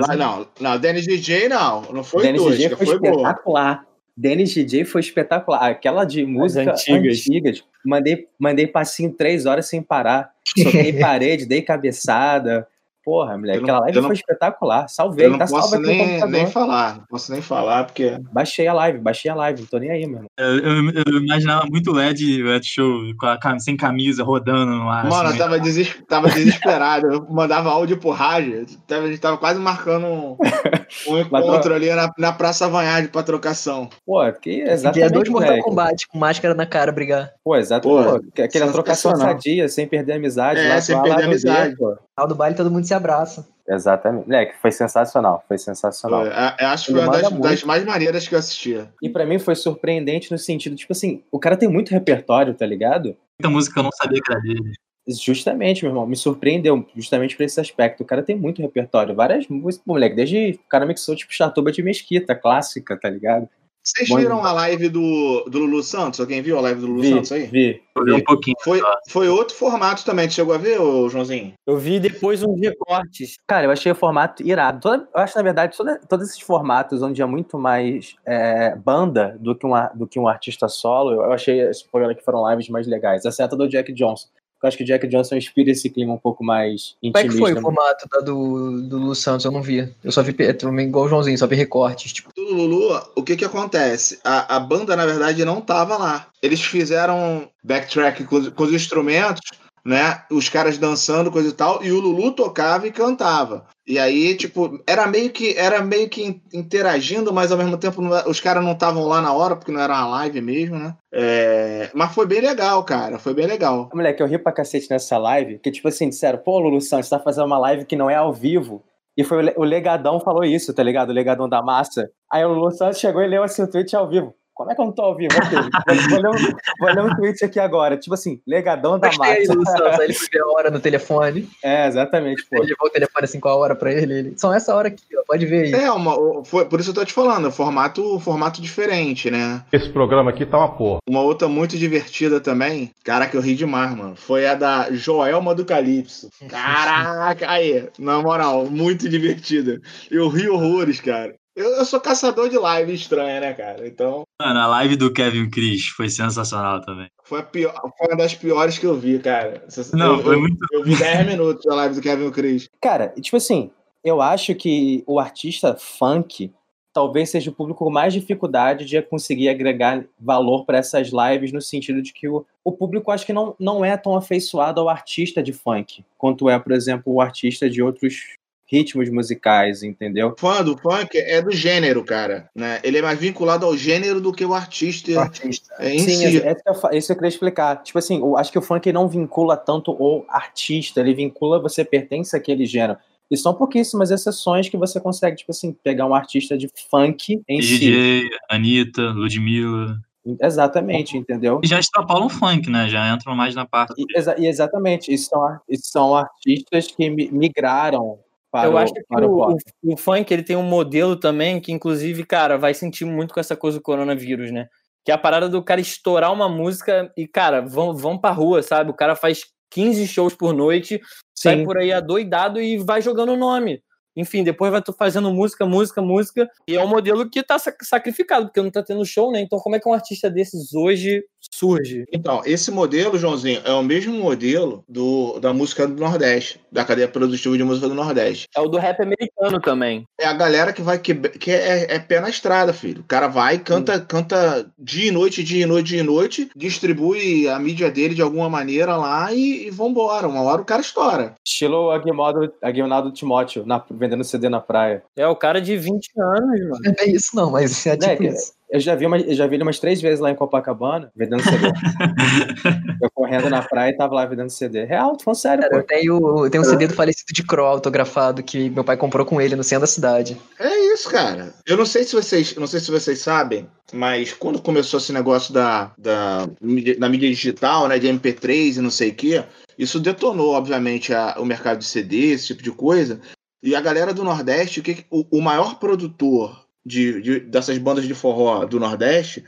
[0.10, 3.12] Ah, não, não, Dennis DJ não, não foi Dennis DJ foi, foi boa.
[3.12, 3.86] espetacular.
[4.18, 5.70] Dennis DJ foi espetacular.
[5.70, 7.20] Aquela de música antigas.
[7.20, 7.64] antigas.
[7.86, 10.32] Mandei, mandei passinho três horas sem parar.
[10.48, 12.68] Soquei parede, dei cabeçada.
[13.04, 14.88] Porra, moleque, Eu não- aquela live eu não- foi espetacular.
[14.88, 16.30] Salvei, Eu não tá salvo posso aqui no nem, computador.
[16.32, 19.78] nem falar, não posso nem falar, porque Baixei a live, baixei a live, não tô
[19.78, 20.28] nem aí, meu irmão.
[20.40, 24.24] Eu, eu- eu imaginava muito o Ed, o Ed Show com a cam- sem camisa,
[24.24, 25.04] rodando no ar.
[25.06, 25.38] Mano, eu assim.
[25.38, 27.12] tava, deses- tava desesperado.
[27.12, 28.66] Eu mandava áudio pro rádio.
[28.88, 30.38] Tava- A gente tava quase marcando um,
[31.10, 33.90] um encontro ali na, na Praça Vanhade pra trocação.
[34.06, 35.60] Pô, que Dia exatamente, dois Mortal.
[35.60, 37.32] Kombat com máscara na cara brigar.
[37.44, 37.88] Pô, exato.
[37.88, 40.60] Pô, Pô, que- aquela trocação sadia, sem perder a amizade.
[40.60, 41.68] É, lá, sem lá, perder lá a no amizade.
[41.70, 41.98] dia, pô.
[42.18, 43.48] No final do baile todo mundo se abraça.
[43.68, 44.26] Exatamente.
[44.28, 46.26] Moleque, foi sensacional, foi sensacional.
[46.26, 48.94] eu- eu acho que foi uma das, das mais maneiras que eu assistia.
[49.02, 52.66] E pra mim foi surpreendente no sentido, tipo assim, o cara tem muito repertório, tá
[52.68, 53.18] ligado?
[53.42, 54.74] Muita música que eu não sabia que era dele.
[55.08, 58.04] Justamente, meu irmão, me surpreendeu, justamente por esse aspecto.
[58.04, 61.72] O cara tem muito repertório, várias músicas, pô, moleque, desde o cara mixou tipo Chatuba
[61.72, 63.50] de Mesquita, clássica, tá ligado?
[63.84, 66.20] Vocês Bom viram a live do, do Lulu Santos?
[66.22, 67.48] Alguém viu a live do Lulu Vi, Santos aí?
[67.48, 68.56] vi, vi um pouquinho.
[68.64, 70.26] Foi, foi outro formato também.
[70.28, 71.54] Tu chegou a ver, ô, Joãozinho?
[71.68, 73.36] Eu vi depois uns recortes.
[73.46, 74.80] Cara, eu achei o formato irado.
[74.80, 79.38] Toda- eu acho, na verdade, toda- todos esses formatos onde é muito mais é, banda
[79.40, 82.50] do que, um, ar- do que um artista solo, eu achei esses programas que foram
[82.50, 83.26] lives mais legais.
[83.26, 84.28] Exceto a do Jack Johnson.
[84.64, 87.28] Eu acho que o Jack Johnson inspira esse clima um pouco mais Como é que
[87.28, 87.40] intimista.
[87.40, 89.44] foi o formato da do, do Lu Santos?
[89.46, 89.94] Eu não vi.
[90.04, 92.14] Eu só vi também igual o Joãozinho, só vi recortes.
[92.14, 94.20] Tipo, Do Lulu, o que que acontece?
[94.24, 96.28] A, a banda, na verdade, não tava lá.
[96.42, 99.42] Eles fizeram backtrack com, os- com os instrumentos,
[99.86, 100.24] né?
[100.32, 103.66] Os caras dançando, coisa e tal, e o Lulu tocava e cantava.
[103.86, 108.02] E aí, tipo, era meio que era meio que in- interagindo, mas ao mesmo tempo
[108.28, 110.96] os caras não estavam lá na hora, porque não era uma live mesmo, né?
[111.14, 113.20] É, mas foi bem legal, cara.
[113.20, 113.90] Foi bem legal.
[113.94, 117.20] Moleque, eu ri pra cacete nessa live, que tipo assim, disseram, pô, Lulu Santos, tá
[117.20, 118.84] fazendo uma live que não é ao vivo.
[119.18, 121.10] E foi o Legadão falou isso, tá ligado?
[121.10, 122.10] O Legadão da massa.
[122.32, 124.34] Aí o Lulu Santos chegou e leu assim o tweet ao vivo.
[124.54, 125.34] Como é que eu não tô ao vivo?
[125.36, 127.98] Aqui, vou, vou, ler um, vou ler um tweet aqui agora.
[127.98, 131.50] Tipo assim, legadão da aí ele foi ver a hora no telefone.
[131.64, 132.58] É, exatamente, pô.
[132.58, 134.14] Ele levou o telefone assim com a hora pra ele.
[134.14, 135.24] ele São essa hora aqui, ó.
[135.28, 135.84] Pode ver aí.
[135.84, 139.64] É, uma, foi, por isso eu tô te falando, formato, formato diferente, né?
[139.72, 141.00] Esse programa aqui tá uma porra.
[141.10, 145.56] Uma outra muito divertida também, cara, que eu ri demais, mano, foi a da Joelma
[145.56, 146.30] do Calypso.
[146.48, 149.82] Caraca, aí, na moral, muito divertida.
[150.12, 151.34] Eu ri horrores, cara.
[151.56, 153.88] Eu, eu sou caçador de live estranha, né, cara?
[153.88, 157.08] Então, Mano, a live do Kevin Chris foi sensacional também.
[157.24, 159.64] foi, a pior, foi uma das piores que eu vi, cara.
[159.94, 160.58] Não, eu, foi eu- muito.
[160.72, 162.68] eu vi 10 minutos da live do Kevin Chris.
[162.82, 163.70] Cara, tipo assim,
[164.04, 166.52] eu acho que o artista funk
[166.92, 171.60] talvez seja o público com mais dificuldade de conseguir agregar valor para essas lives, no
[171.62, 175.42] sentido de que o, o público acho que não, não é tão afeiçoado ao artista
[175.42, 178.34] de funk, quanto é, por exemplo, o artista de outros
[178.66, 180.34] ritmos musicais, entendeu?
[180.38, 182.50] Fã do funk é do gênero, cara.
[182.56, 182.80] Né?
[182.84, 185.74] Ele é mais vinculado ao gênero do que o artista artista.
[185.80, 186.42] é, em Sim, si.
[186.42, 187.84] é, é isso que eu isso queria explicar.
[187.84, 191.84] Tipo assim, eu acho que o funk não vincula tanto o artista, ele vincula você
[191.86, 192.98] pertence àquele gênero.
[193.32, 197.62] E são pouquíssimas exceções que você consegue, tipo assim, pegar um artista de funk em
[197.62, 197.80] si.
[197.80, 199.98] DJ, Anitta, Ludmilla.
[200.42, 201.60] Exatamente, entendeu?
[201.64, 202.88] E já extrapolam funk, né?
[202.88, 203.94] Já entram mais na parte.
[203.98, 208.20] E, exa- e exatamente, isso são, isso são artistas que mi- migraram
[208.54, 209.58] para, Eu o, acho que o o,
[209.94, 213.58] o, funk ele tem um modelo também que, inclusive, cara, vai sentir muito com essa
[213.58, 214.68] coisa do coronavírus, né?
[215.04, 218.62] Que é a parada do cara estourar uma música e, cara, vão, vão pra rua,
[218.62, 218.92] sabe?
[218.92, 221.02] O cara faz 15 shows por noite,
[221.36, 221.64] sai Sim.
[221.64, 223.82] por aí adoidado e vai jogando o nome.
[224.16, 226.50] Enfim, depois vai fazendo música, música, música.
[226.68, 229.42] E é um modelo que tá sac- sacrificado, porque não tá tendo show, né?
[229.42, 232.06] Então, como é que um artista desses hoje surge?
[232.14, 237.08] Então, esse modelo, Joãozinho, é o mesmo modelo do, da música do Nordeste, da cadeia
[237.08, 238.48] produtiva de música do Nordeste.
[238.56, 240.06] É o do rap americano também.
[240.20, 243.02] É a galera que vai que, que é, é pé na estrada, filho.
[243.02, 247.48] O cara vai, canta, canta dia e noite, dia e noite, dia e noite, distribui
[247.48, 250.28] a mídia dele de alguma maneira lá e, e vambora.
[250.28, 251.36] Uma hora o cara estoura.
[251.46, 255.04] Estilo Aguinaldo, Aguinaldo Timóteo, na- vendendo CD na praia.
[255.16, 256.80] É o cara de 20 anos, mano.
[256.84, 258.54] Não é isso, não, mas é tipo Né, isso.
[258.70, 261.44] Eu já vi, uma, eu já vi ele umas três vezes lá em Copacabana, vendendo
[261.44, 261.68] CD.
[263.02, 264.84] eu correndo na praia e tava lá vendendo CD.
[264.86, 265.88] Real, tô falando sério, Cara, eu pô.
[265.88, 269.40] tenho, eu tenho um CD do falecido de Crow autografado que meu pai comprou com
[269.40, 270.38] ele no centro da cidade.
[270.60, 271.54] É isso, cara.
[271.68, 275.14] Eu não sei se vocês, eu não sei se vocês sabem, mas quando começou esse
[275.14, 279.44] negócio da, da, mídia- da mídia digital, né, de MP3 e não sei o quê,
[279.78, 283.20] isso detonou, obviamente, a- o mercado de CD, esse tipo de coisa.
[283.64, 288.06] E a galera do Nordeste, o, que, o, o maior produtor de, de- dessas bandas
[288.06, 289.44] de forró do Nordeste,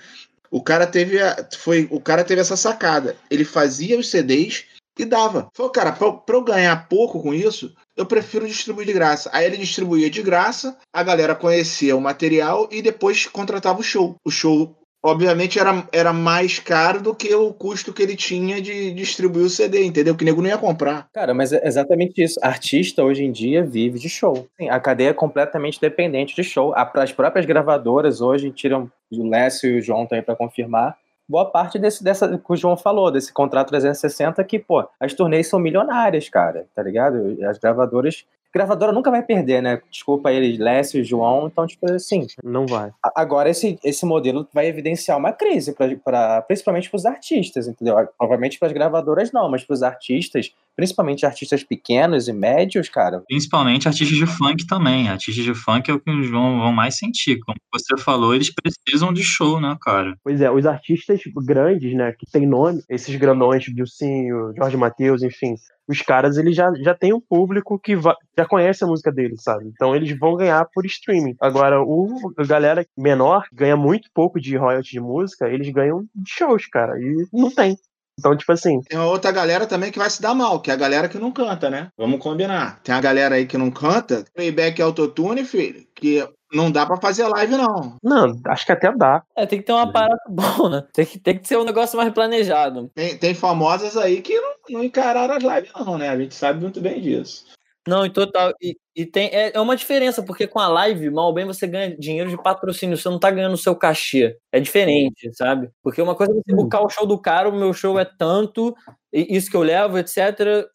[0.50, 3.18] o cara teve a, foi, o cara teve essa sacada.
[3.30, 4.64] Ele fazia os CDs
[4.98, 5.50] e dava.
[5.54, 9.30] Falou, cara, pra, pra eu ganhar pouco com isso, eu prefiro distribuir de graça.
[9.34, 14.16] Aí ele distribuía de graça, a galera conhecia o material e depois contratava o show.
[14.24, 18.92] O show, obviamente, era, era mais caro do que o custo que ele tinha de
[18.92, 20.16] distribuir o CD, entendeu?
[20.16, 21.08] Que o nego não ia comprar.
[21.14, 22.40] Cara, mas é exatamente isso.
[22.42, 24.48] Artista hoje em dia vive de show.
[24.58, 26.74] Sim, a cadeia é completamente dependente de show.
[26.76, 30.98] As próprias gravadoras hoje tiram o Lécio e o João também para confirmar.
[31.28, 35.48] Boa parte desse dessa que o João falou, desse contrato 360 que, pô, as turnês
[35.48, 37.38] são milionárias, cara, tá ligado?
[37.44, 39.82] As gravadoras gravadora nunca vai perder, né?
[39.92, 42.92] Desculpa eles, Lécio e João, então tipo assim, Não vai.
[43.16, 47.96] Agora, esse, esse modelo vai evidenciar uma crise, pra, pra- principalmente para os artistas, entendeu?
[48.18, 53.22] Provavelmente para as gravadoras não, mas para os artistas, principalmente artistas pequenos e médios, cara.
[53.28, 55.10] Principalmente artistas de funk também.
[55.10, 57.40] Artistas de funk é o que eles vão, vão mais sentir.
[57.40, 60.16] Como você falou, eles precisam de show, né, cara?
[60.24, 65.56] Pois é, os artistas grandes, né, que tem nome, esses grandões, Bilcinho, Jorge Matheus, enfim,
[65.88, 69.66] os caras, eles já, já têm um público que já conhece a música deles, sabe?
[69.68, 71.36] Então eles vão ganhar por streaming.
[71.40, 76.32] Agora, o a galera menor ganha muito pouco de royalties de música, eles ganham de
[76.32, 77.78] shows, cara, e não tem.
[78.18, 80.74] Então, tipo assim, Tem uma outra galera também que vai se dar mal, que é
[80.74, 81.90] a galera que não canta, né?
[81.98, 82.82] Vamos combinar.
[82.82, 87.28] Tem a galera aí que não canta, playback autotune, filho, que não dá pra fazer
[87.28, 87.98] live, não.
[88.02, 89.22] não, acho que até dá.
[89.36, 90.86] É, tem que ter um aparato bom, né?
[90.94, 92.90] Tem que, tem que ser um negócio mais planejado.
[92.96, 96.10] Tem, tem famosas aí que não, não encararam as lives, não, né?
[96.10, 97.46] A gente sabe muito bem disso.
[97.88, 98.52] Não, em total.
[98.62, 101.68] E, e tem, é, é uma diferença, porque com a live, mal ou bem, você
[101.68, 104.38] ganha dinheiro de patrocínio, você não tá ganhando o seu cachê.
[104.56, 105.70] É diferente, sabe?
[105.84, 108.74] Porque uma coisa é você buscar o show do cara, o meu show é tanto,
[109.12, 110.18] isso que eu levo, etc.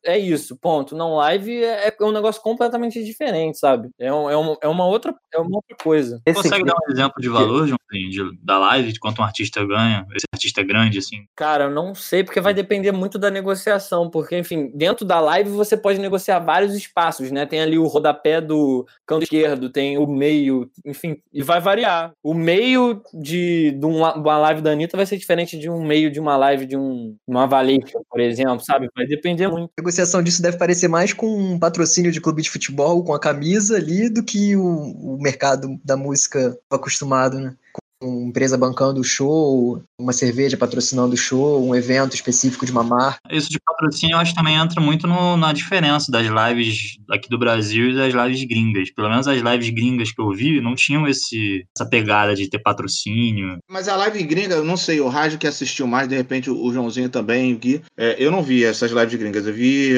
[0.04, 0.96] É isso, ponto.
[0.96, 3.88] Não, live é, é um negócio completamente diferente, sabe?
[3.98, 6.20] É, um- é, uma, é uma outra é uma outra coisa.
[6.26, 9.64] Esse, Consegue dar um exemplo de valor, João, de- da live, de quanto um artista
[9.64, 10.06] ganha?
[10.14, 11.24] Esse artista é grande, assim.
[11.36, 15.50] Cara, eu não sei, porque vai depender muito da negociação, porque, enfim, dentro da live
[15.50, 17.44] você pode negociar vários espaços, né?
[17.46, 22.12] Tem ali o rodapé do canto esquerdo, tem o meio, enfim, e vai variar.
[22.22, 26.10] O meio de de, uma, uma live da Anitta vai ser diferente de um meio
[26.10, 28.88] de uma live de um, uma Valesca, por exemplo, sabe?
[28.94, 29.70] Vai depender muito.
[29.76, 33.20] A negociação disso deve parecer mais com um patrocínio de clube de futebol, com a
[33.20, 37.54] camisa ali, do que o, o mercado da música acostumado, né?
[38.02, 42.82] Uma empresa bancando o show, uma cerveja patrocinando o show, um evento específico de uma
[42.82, 43.20] marca.
[43.30, 47.28] Isso de patrocínio eu acho que também entra muito no, na diferença das lives aqui
[47.28, 48.90] do Brasil e das lives gringas.
[48.90, 52.58] Pelo menos as lives gringas que eu vi não tinham esse, essa pegada de ter
[52.58, 53.58] patrocínio.
[53.68, 56.72] Mas a live gringa, eu não sei, o Rádio que assistiu mais, de repente o
[56.72, 59.94] Joãozinho também, o Gui, é, eu não vi essas lives gringas, eu vi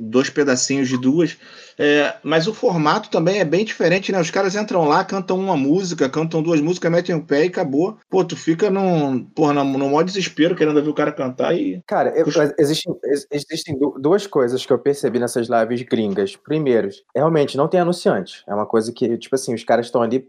[0.00, 1.36] dois pedacinhos de duas.
[1.78, 4.20] É, mas o formato também é bem diferente, né?
[4.20, 7.98] Os caras entram lá, cantam uma música, cantam duas músicas, metem o pé e acabou.
[8.08, 11.82] Pô, tu fica num, porra, no, no maior desespero querendo ver o cara cantar e.
[11.86, 12.26] Cara, eu,
[12.58, 12.94] existem,
[13.30, 16.36] existem duas coisas que eu percebi nessas lives gringas.
[16.36, 18.42] Primeiro, realmente não tem anunciante.
[18.46, 20.28] É uma coisa que, tipo assim, os caras estão ali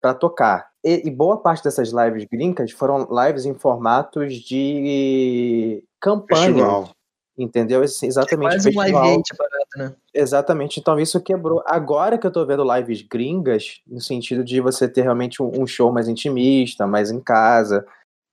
[0.00, 0.68] para tocar.
[0.84, 6.46] E, e, boa parte dessas lives gringas foram lives em formatos de campanha.
[6.46, 6.95] Festival.
[7.38, 7.82] Entendeu?
[7.82, 8.32] Exatamente.
[8.32, 9.94] É quase um live aid barato, né?
[10.14, 10.80] Exatamente.
[10.80, 11.62] Então isso quebrou.
[11.66, 15.92] Agora que eu tô vendo lives gringas, no sentido de você ter realmente um show
[15.92, 17.86] mais intimista, mais em casa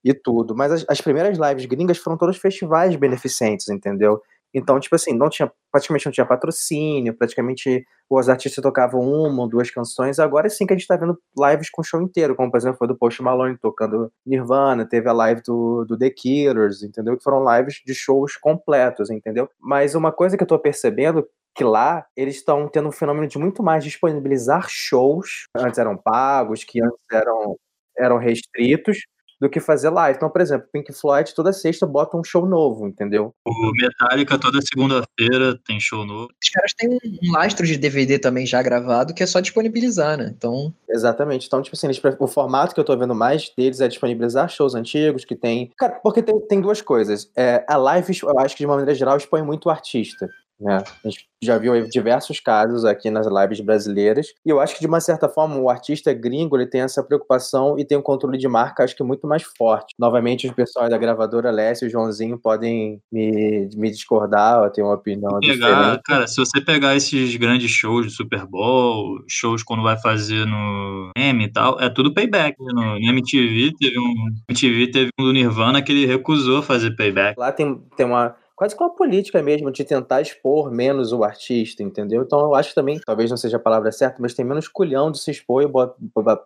[0.04, 0.56] e tudo.
[0.56, 4.22] Mas as, as primeiras lives gringas foram todos festivais beneficentes, entendeu?
[4.54, 9.50] Então, tipo assim, não tinha, praticamente não tinha patrocínio, praticamente os artistas tocavam uma ou
[9.50, 10.20] duas canções.
[10.20, 12.88] Agora sim que a gente tá vendo lives com show inteiro, como por exemplo foi
[12.88, 17.18] do Post Malone tocando Nirvana, teve a live do, do The Killers, entendeu?
[17.18, 19.50] Que foram lives de shows completos, entendeu?
[19.60, 23.38] Mas uma coisa que eu tô percebendo que lá eles estão tendo um fenômeno de
[23.38, 27.58] muito mais disponibilizar shows, antes eram pagos, que antes eram,
[27.98, 28.98] eram restritos,
[29.43, 30.15] do que fazer live.
[30.15, 33.36] Então, por exemplo, Pink Floyd toda sexta bota um show novo, entendeu?
[33.45, 36.29] O Metallica toda segunda-feira tem show novo.
[36.41, 40.34] Os caras têm um lastro de DVD também já gravado que é só disponibilizar, né?
[40.36, 40.73] Então.
[40.89, 41.45] Exatamente.
[41.45, 44.75] Então, tipo assim, eles, o formato que eu tô vendo mais deles é disponibilizar shows
[44.75, 45.71] antigos que tem.
[45.77, 47.29] Cara, porque tem, tem duas coisas.
[47.36, 50.29] É, a live, eu acho que de uma maneira geral, expõe muito o artista.
[50.63, 50.82] Né?
[51.04, 54.28] A gente já viu diversos casos aqui nas lives brasileiras.
[54.45, 57.78] E eu acho que, de uma certa forma, o artista gringo ele tem essa preocupação
[57.78, 59.93] e tem um controle de marca, acho que muito mais forte.
[59.99, 64.82] Novamente, os pessoal da gravadora Lécio e o Joãozinho podem me, me discordar, ou ter
[64.82, 66.02] uma opinião pegar, diferente.
[66.06, 71.12] Cara, se você pegar esses grandes shows de Super Bowl, shows quando vai fazer no
[71.17, 72.56] M e tal, é tudo payback.
[72.60, 74.13] No, no MTV teve um
[74.49, 77.38] MTV teve um do Nirvana que ele recusou fazer payback.
[77.38, 81.84] Lá tem, tem uma quase com uma política mesmo de tentar expor menos o artista,
[81.84, 82.23] entendeu?
[82.23, 85.19] Então eu acho também, talvez não seja a palavra certa, mas tem menos culhão de
[85.19, 85.67] se expor e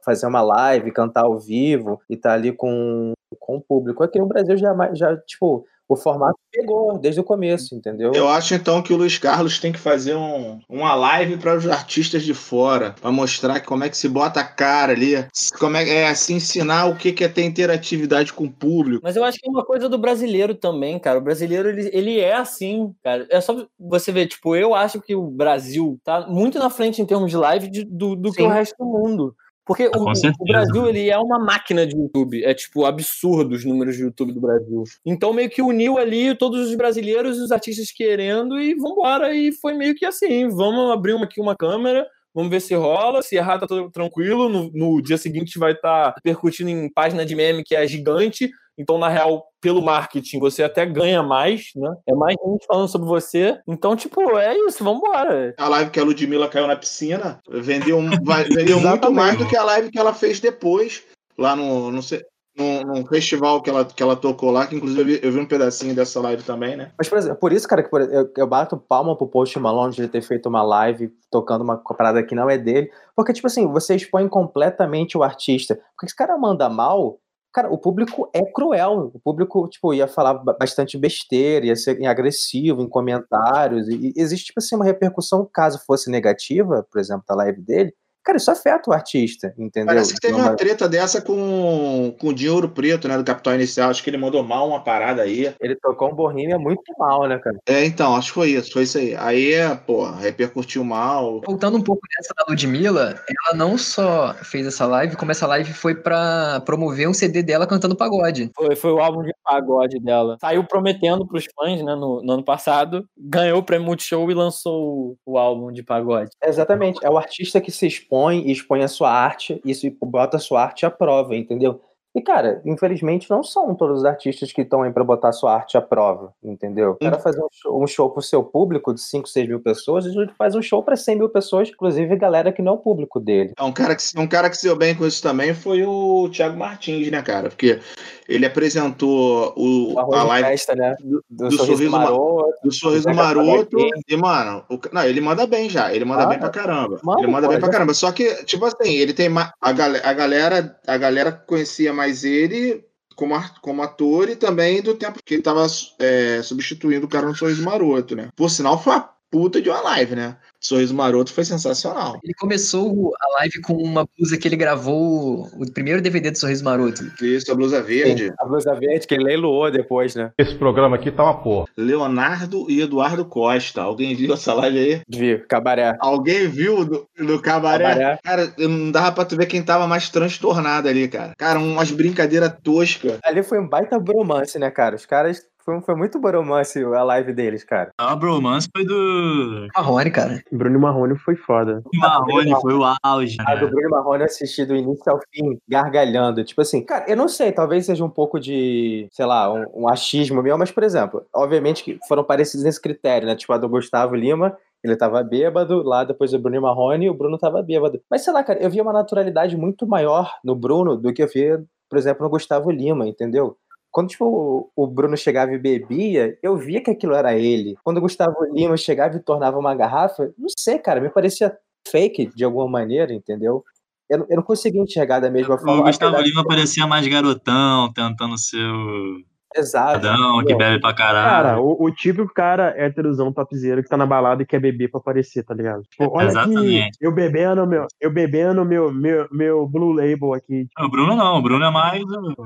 [0.03, 4.03] fazer uma live, cantar ao vivo e estar tá ali com, com o público.
[4.03, 8.11] Aqui no Brasil já, já tipo, o formato pegou desde o começo, entendeu?
[8.13, 11.67] Eu acho então que o Luiz Carlos tem que fazer um, uma live para os
[11.67, 15.25] artistas de fora, para mostrar como é que se bota a cara ali,
[15.59, 19.01] como é, é se ensinar o que, que é ter interatividade com o público.
[19.03, 21.19] Mas eu acho que é uma coisa do brasileiro também, cara.
[21.19, 23.25] O brasileiro ele, ele é assim, cara.
[23.29, 27.05] É só você ver, tipo, eu acho que o Brasil tá muito na frente em
[27.05, 29.35] termos de live de, do, do que o resto do mundo.
[29.67, 32.41] Porque o, o, Brasil ele é uma máquina de YouTube.
[32.45, 34.83] É tipo absurdo os números de YouTube do Brasil.
[35.05, 39.35] Então meio que uniu ali todos os brasileiros e os artistas querendo e vambora.
[39.35, 43.21] E foi meio que assim: vamos abrir uma, aqui uma câmera, vamos ver se rola.
[43.21, 44.47] Se errar, tá tudo tranquilo.
[44.47, 48.49] No, no dia seguinte vai estar tá percutindo em página de meme que é gigante.
[48.77, 51.95] Então, na real, pelo marketing, você até ganha mais, né?
[52.07, 53.59] É mais gente falando sobre você.
[53.67, 55.55] Então, tipo, é isso, vambora.
[55.57, 57.99] A live que a Ludmilla caiu na piscina vendeu,
[58.53, 61.03] vendeu muito mais do que a live que ela fez depois,
[61.37, 61.91] lá no.
[61.91, 65.39] Num, num, festival que ela, que ela tocou lá, que inclusive eu vi, eu vi,
[65.39, 66.91] um pedacinho dessa live também, né?
[66.97, 70.07] Mas, por exemplo, por isso, cara, que eu, eu bato palma pro Post Malone de
[70.07, 73.95] ter feito uma live tocando uma parada que não é dele, porque, tipo assim, você
[73.95, 75.79] expõe completamente o artista.
[75.95, 77.19] Porque se o cara manda mal,
[77.57, 79.09] Cara, o público é cruel.
[79.15, 83.87] O público, tipo, ia falar bastante besteira, ia ser agressivo em comentários.
[83.87, 87.91] E existe, tipo assim, uma repercussão, caso fosse negativa, por exemplo, da live dele,
[88.27, 89.87] Cara, isso afeta o artista, entendeu?
[89.87, 93.15] Parece que teve uma treta dessa com, com o Dinheiro Preto, né?
[93.15, 93.89] Do Capital Inicial.
[93.89, 95.55] Acho que ele mandou mal uma parada aí.
[95.61, 97.55] Ele tocou um Bohemia muito mal, né, cara?
[97.65, 98.73] É, então, acho que foi isso.
[98.73, 99.15] Foi isso aí.
[99.15, 99.53] Aí,
[99.85, 101.39] pô, repercutiu mal.
[101.45, 105.71] Voltando um pouco nessa da Ludmilla, ela não só fez essa live, como essa live
[105.71, 108.51] foi pra promover um CD dela cantando pagode.
[108.57, 110.35] Foi, foi o álbum de pagode dela.
[110.41, 113.05] Saiu prometendo pros fãs, né, no, no ano passado.
[113.17, 116.31] Ganhou o prêmio Multishow e lançou o, o álbum de pagode.
[116.43, 116.99] Exatamente.
[117.01, 120.39] É o artista que se expõe expõe e expõe a sua arte, isso bota a
[120.39, 121.81] sua arte à prova, entendeu?
[122.17, 125.77] E, cara, infelizmente não são todos os artistas que estão aí pra botar sua arte
[125.77, 126.91] à prova, entendeu?
[126.93, 130.05] O cara fazer um show, um show pro seu público de 5, 6 mil pessoas,
[130.07, 133.19] ele faz um show pra 100 mil pessoas, inclusive galera que não é o público
[133.19, 133.53] dele.
[133.55, 136.27] É, Um cara, que, um cara que se deu bem com isso também foi o
[136.29, 137.49] Thiago Martins, né, cara?
[137.49, 137.79] Porque
[138.27, 140.95] ele apresentou o, O a live festa, né?
[140.99, 142.47] do, Do, do sorriso, sorriso ma- maroto.
[142.63, 143.77] do Sorriso Maroto.
[144.09, 145.93] E, mano, o não, ele manda bem já.
[145.93, 146.99] Ele manda Ah, bem pra caramba.
[147.03, 147.93] manda, ele manda pô, bem pra caramba.
[147.93, 149.27] Só que, tipo assim, ele tem.
[149.61, 152.83] A, gal- a, galera, a galera conhecia mais ele
[153.15, 155.65] como, como ator e também do tempo que ele tava
[155.99, 158.29] é, substituindo o cara no Sorriso Maroto, né?
[158.35, 160.37] Por sinal, foi uma puta de uma live, né?
[160.59, 162.19] Sorriso Maroto foi sensacional.
[162.23, 166.63] Ele começou a live com uma blusa que ele gravou o primeiro DVD do Sorriso
[166.63, 167.03] Maroto.
[167.21, 168.33] Isso, a blusa verde.
[168.39, 170.31] A blusa verde que ele leiloou depois, né?
[170.37, 171.67] Esse programa aqui tá uma porra.
[171.77, 173.81] Leonardo e Eduardo Costa.
[173.81, 175.01] Alguém viu essa live aí?
[175.07, 175.95] De cabaré.
[175.99, 177.89] Alguém viu no, no cabaré?
[177.89, 178.19] Cabaré.
[178.23, 181.33] Cara, não dava pra tu ver quem tava mais transtornado ali, cara.
[181.37, 183.19] Cara, umas brincadeiras toscas.
[183.23, 184.95] Ali foi um baita bromance, né, cara?
[184.95, 185.45] Os caras.
[185.67, 187.91] Foi, foi muito bromance a live deles, cara.
[187.97, 190.41] A bromance foi do Marrone, cara.
[190.49, 191.83] Bruno Marrone foi foda.
[191.93, 193.71] Marrone, foi o auge, A do né?
[193.71, 196.41] Bruno Marrone eu assisti do início ao fim, gargalhando.
[196.45, 199.89] Tipo assim, cara, eu não sei, talvez seja um pouco de, sei lá, um, um
[199.89, 203.35] achismo meu, mas, por exemplo, obviamente que foram parecidos nesse critério, né?
[203.35, 207.37] Tipo, a do Gustavo Lima, ele tava bêbado, lá depois do Bruno Marrone, o Bruno
[207.37, 207.99] tava bêbado.
[208.09, 211.27] Mas, sei lá, cara, eu via uma naturalidade muito maior no Bruno do que eu
[211.27, 213.57] via, por exemplo, no Gustavo Lima, entendeu?
[213.91, 217.75] Quando, tipo, o- Bruno chegava e bebia, eu via que aquilo era ele.
[217.83, 221.57] Quando o Gustavo Lima chegava e tornava uma garrafa, não sei, cara, me parecia
[221.87, 223.63] fake de alguma maneira, entendeu?
[224.09, 225.81] Eu, não- eu não conseguia enxergar da mesma forma.
[225.81, 229.23] O Gustavo Lima parecia mais garotão, tentando ser o
[229.55, 229.95] Exato.
[229.99, 230.57] cidadão que Não.
[230.57, 231.63] bebe pra Cara, caralho.
[231.63, 235.43] o, o típico cara héterozão topzeiro que tá na balada e quer beber pra aparecer,
[235.43, 235.81] tá ligado?
[235.83, 236.81] Tipo, olha Exatamente.
[236.83, 240.67] aqui, eu bebendo meu, eu bebendo meu, meu, meu Blue Label aqui.
[240.79, 242.03] O Bruno não, o Bruno é mais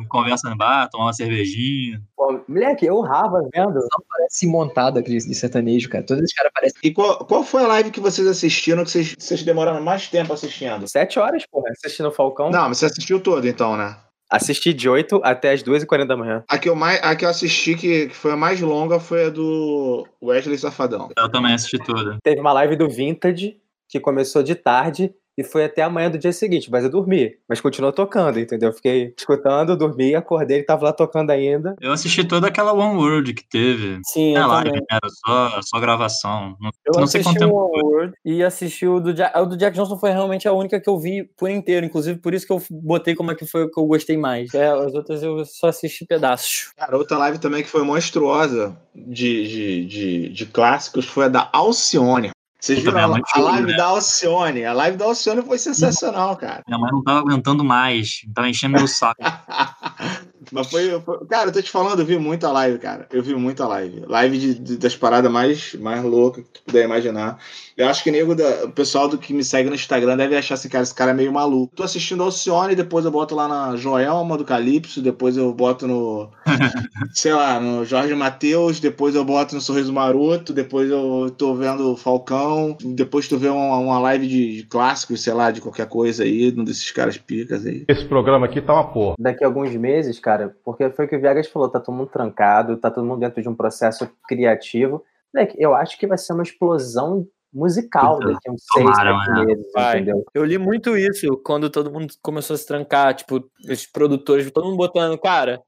[0.09, 2.01] conversa no bar, tomar uma cervejinha.
[2.15, 3.79] Pô, moleque, eu urrava vendo.
[4.09, 6.05] Parece montada de, de sertanejo, cara.
[6.05, 6.79] Todos esses caras parecem.
[6.83, 10.31] E qual, qual foi a live que vocês assistiram que vocês, vocês demoraram mais tempo
[10.33, 10.87] assistindo?
[10.87, 12.49] Sete horas, porra, assistindo o Falcão.
[12.51, 13.95] Não, mas você assistiu todo então, né?
[14.31, 16.43] Assisti de 8 até as 2h40 da manhã.
[16.47, 19.25] A que eu, mais, a que eu assisti, que, que foi a mais longa, foi
[19.25, 21.09] a do Wesley Safadão.
[21.17, 22.17] Eu também assisti toda.
[22.23, 23.57] Teve uma live do Vintage,
[23.89, 27.35] que começou de tarde e foi até amanhã do dia seguinte, mas eu dormi.
[27.47, 28.69] Mas continuou tocando, entendeu?
[28.69, 31.75] Eu Fiquei escutando, dormi, acordei, ele tava lá tocando ainda.
[31.79, 33.99] Eu assisti toda aquela One World que teve.
[34.05, 34.81] Sim, é eu live, também.
[34.81, 34.87] né?
[34.91, 36.55] Era só, só gravação.
[36.59, 37.81] Não, Eu não sei quanto assisti tempo o foi.
[37.83, 39.37] World e assisti o do Jack.
[39.37, 41.85] O do Jack Johnson foi realmente a única que eu vi por inteiro.
[41.85, 44.53] Inclusive, por isso que eu botei como é que foi o que eu gostei mais.
[44.53, 46.71] É, as outras eu só assisti pedaços.
[46.77, 51.49] Cara, outra live também que foi monstruosa de, de, de, de clássicos foi a da
[51.53, 52.31] Alcione.
[52.61, 53.75] Vocês Puta, viram a, chorou, live né?
[53.75, 54.65] da Alcione?
[54.65, 56.61] A live da Alcione foi sensacional, cara.
[56.67, 58.21] Minha mãe não tava aguentando mais.
[58.35, 59.19] Tava enchendo meu saco.
[60.51, 63.07] Mas foi, foi- Cara, eu tô te falando, eu vi muita live, cara.
[63.11, 64.03] Eu vi muita live.
[64.07, 67.37] Live de, de- das paradas mais, mais loucas que tu puder imaginar.
[67.77, 70.55] Eu acho que nego da, o pessoal do que me segue no Instagram deve achar
[70.55, 71.73] assim, cara, esse cara é meio maluco.
[71.75, 76.29] Tô assistindo Alcione, depois eu boto lá na Joelma do Calypso, depois eu boto no.
[77.13, 81.91] sei lá, no Jorge Matheus, depois eu boto no Sorriso Maroto, depois eu tô vendo
[81.93, 85.87] o Falcão, depois tu vê uma, uma live de, de clássicos, sei lá, de qualquer
[85.87, 87.83] coisa aí, um desses caras picas aí.
[87.87, 89.15] Esse programa aqui tá uma porra.
[89.19, 92.09] Daqui a alguns meses, cara, porque foi o que o Viegas falou, tá todo mundo
[92.09, 95.03] trancado, tá todo mundo dentro de um processo criativo.
[95.33, 99.45] Moleque, eu acho que vai ser uma explosão musical Então, daqui a uns seis, né?
[99.45, 99.95] meses, Vai.
[99.97, 100.23] entendeu?
[100.33, 104.65] Eu li muito isso quando todo mundo começou a se trancar, tipo, os produtores, todo
[104.65, 105.61] mundo botando, cara.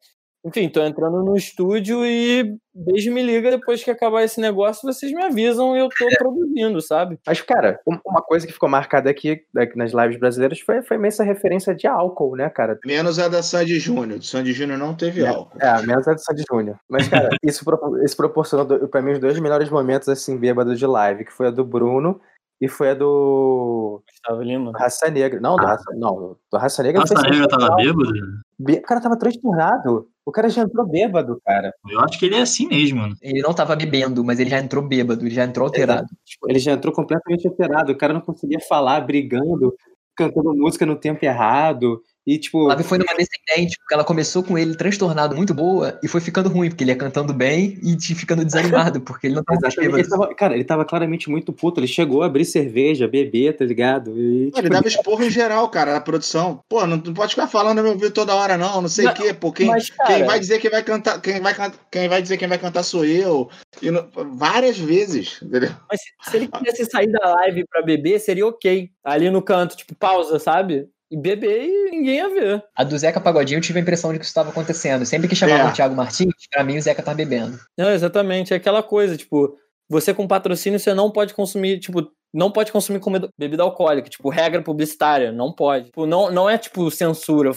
[0.45, 5.11] Enfim, tô entrando no estúdio e desde me liga depois que acabar esse negócio, vocês
[5.13, 7.17] me avisam e eu tô produzindo, sabe?
[7.25, 10.97] Mas, cara, um- uma coisa que ficou marcada aqui, aqui nas lives brasileiras foi, foi
[10.97, 12.77] meio essa referência de álcool, né, cara?
[12.85, 14.19] Menos a da Sandy Júnior.
[14.19, 15.57] Do Sandy Júnior não teve álcool.
[15.61, 16.77] É, menos a de Sandy Júnior.
[16.89, 17.63] Mas, cara, isso,
[18.03, 21.51] isso proporcionou pra mim os dois melhores momentos, assim, bêbados de live, que foi a
[21.51, 22.19] do Bruno
[22.59, 24.71] e foi a do Gustavo Lima.
[24.75, 25.39] Raça Negra.
[25.39, 28.11] Não, do Raça, não, do Raça Negra Nossa, foi a negra tava bêbado?
[28.59, 30.07] Bê- O cara tava transtornado.
[30.25, 31.73] O cara já entrou bêbado, cara.
[31.89, 33.13] Eu acho que ele é assim mesmo.
[33.21, 36.07] Ele não tava bebendo, mas ele já entrou bêbado, ele já entrou alterado.
[36.25, 37.91] Tipo, ele já entrou completamente alterado.
[37.91, 39.73] O cara não conseguia falar, brigando,
[40.15, 42.01] cantando música no tempo errado.
[42.25, 45.99] E, tipo, A live foi numa descendente, porque ela começou com ele transtornado, muito boa,
[46.01, 49.43] e foi ficando ruim, porque ele ia cantando bem e ficando desanimado, porque ele não
[49.43, 49.99] tava exatamente.
[49.99, 51.79] Ele tava- cara, ele tava claramente muito puto.
[51.81, 54.17] Ele chegou a abrir cerveja, beber, tá ligado?
[54.17, 56.61] E, Ele tipo, dava esporro em geral, cara, na produção.
[56.69, 58.81] Pô, não, não pode ficar falando meu ouvido toda hora, não.
[58.81, 59.51] Não sei o quê, pô.
[59.51, 61.53] Quem, mas, cara- quem vai dizer quem vai cantar, quem vai,
[61.91, 63.49] quem vai dizer quem vai cantar sou eu.
[63.81, 65.71] E não- várias vezes, entendeu?
[65.91, 68.89] Mas se, se ele quisesse sair da live pra beber, seria ok.
[69.03, 70.87] Ali no canto, tipo, pausa, sabe?
[71.13, 72.63] E beber e ninguém ia ver.
[72.75, 75.05] A do Zeca Pagodinho eu tive a impressão de que isso estava acontecendo.
[75.05, 75.71] Sempre que chamava É.
[75.71, 77.59] o Thiago Martins, pra mim o Zeca tá bebendo.
[77.77, 78.51] Não, exatamente.
[78.51, 79.55] É aquela coisa, tipo,
[79.87, 84.27] você com patrocínio, você não pode consumir, tipo, não pode consumir comida- bebida alcoólica, tipo,
[84.27, 85.85] regra publicitária, não pode.
[85.85, 87.51] Tipo, não, não é, tipo, censura.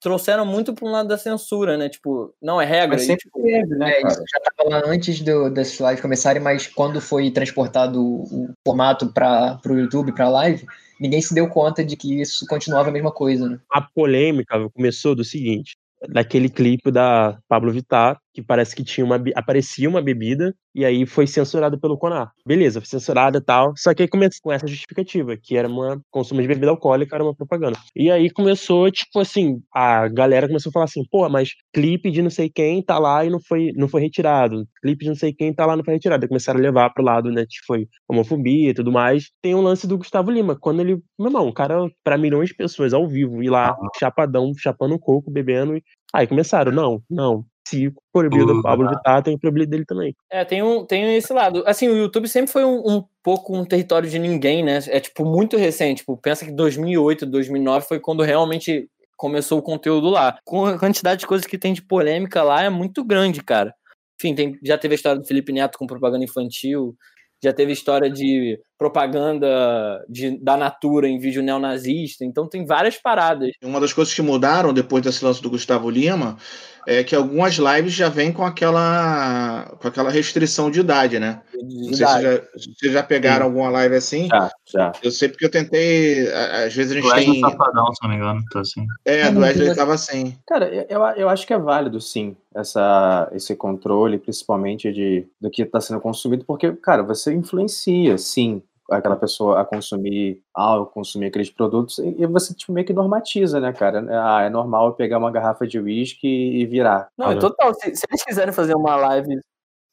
[0.00, 1.90] Trouxeram muito um lado da censura, né?
[1.90, 2.94] Tipo, não é regra.
[2.94, 6.00] Mas e, sempre tipo, teve, né, É, isso já tava lá antes do, das lives
[6.00, 10.64] começarem, mas quando foi transportado o, o formato para o YouTube, pra live,
[11.02, 13.58] ninguém se deu conta de que isso continuava a mesma coisa, né?
[13.68, 15.76] A polêmica começou do seguinte:
[16.08, 21.04] daquele clipe da Pablo Vittar, que parece que tinha uma, aparecia uma bebida e aí
[21.04, 22.32] foi censurado pelo Conar.
[22.46, 23.74] Beleza, foi censurada e tal.
[23.76, 27.24] Só que aí começou com essa justificativa, que era uma consumo de bebida alcoólica, era
[27.24, 27.78] uma propaganda.
[27.94, 32.22] E aí começou, tipo assim, a galera começou a falar assim, pô, mas clipe de
[32.22, 34.66] não sei quem tá lá e não foi, não foi retirado.
[34.82, 36.24] Clipe de não sei quem tá lá e não foi retirado.
[36.24, 39.30] Aí começaram a levar pro lado, né, que foi homofobia e tudo mais.
[39.42, 42.54] Tem um lance do Gustavo Lima, quando ele, meu irmão, o cara, pra milhões de
[42.54, 45.76] pessoas ao vivo, ir lá, chapadão, chapando coco, bebendo.
[45.76, 45.82] E...
[46.14, 47.44] Aí começaram, não, não.
[47.72, 48.62] Se proibiu do.
[48.62, 50.14] Pablo Vittar, tem proibido dele também.
[50.30, 51.62] É, tem, um, tem esse lado.
[51.66, 54.78] Assim, o YouTube sempre foi um, um pouco um território de ninguém, né?
[54.88, 55.98] É, tipo, muito recente.
[55.98, 60.38] Tipo, pensa que 2008, 2009 foi quando realmente começou o conteúdo lá.
[60.44, 63.74] Com a quantidade de coisas que tem de polêmica lá é muito grande, cara.
[64.20, 66.94] Enfim, tem, já teve a história do Felipe Neto com propaganda infantil,
[67.42, 73.50] já teve história de propaganda de, da Natura em vídeo neonazista, então tem várias paradas.
[73.62, 76.36] Uma das coisas que mudaram depois desse lance do Gustavo Lima
[76.84, 81.40] é que algumas lives já vêm com aquela, com aquela restrição de idade, né?
[81.52, 84.26] de Não sei se já, vocês já pegaram alguma live assim.
[84.26, 84.92] Já, já.
[85.00, 86.26] Eu sei porque eu tentei.
[86.32, 87.40] Às vezes a gente O tem.
[87.40, 88.84] Safadão, se não me engano, tá assim.
[89.04, 90.36] É, É, do não Wesley precisa- tava assim.
[90.44, 95.62] Cara, eu, eu acho que é válido, sim, essa, esse controle, principalmente de, do que
[95.62, 98.60] está sendo consumido, porque, cara, você influencia, sim,
[98.92, 103.72] aquela pessoa a consumir algo, consumir aqueles produtos, e, você tipo, meio que normatiza, né,
[103.72, 104.04] cara?
[104.10, 107.08] Ah, é normal eu pegar uma garrafa de uísque e virar.
[107.16, 107.74] Não, é total.
[107.74, 109.40] Se, se eles quiserem fazer uma live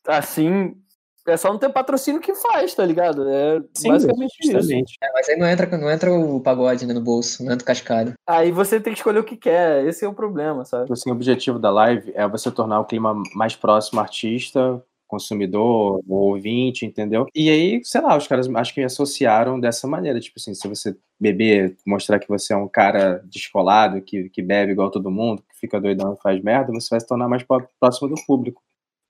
[0.08, 0.76] assim,
[1.28, 3.30] é só não ter patrocínio que faz, tá ligado?
[3.30, 4.52] É Sim, basicamente isso.
[4.54, 4.96] justamente.
[5.02, 7.68] É, mas aí não entra, não entra o pagode né, no bolso, não entra o
[7.68, 8.14] cascalho.
[8.28, 10.84] Aí você tem que escolher o que quer, esse é o problema, sabe?
[10.84, 14.82] Tipo assim, o objetivo da live é você tornar o clima mais próximo ao artista,
[15.10, 17.26] consumidor, ouvinte, entendeu?
[17.36, 20.96] E aí, sei lá, os caras acho que associaram dessa maneira, tipo assim, se você
[21.20, 25.60] beber, mostrar que você é um cara descolado, que, que bebe igual todo mundo, que
[25.60, 28.62] fica doidão e faz merda, você vai se tornar mais pró- próximo do público.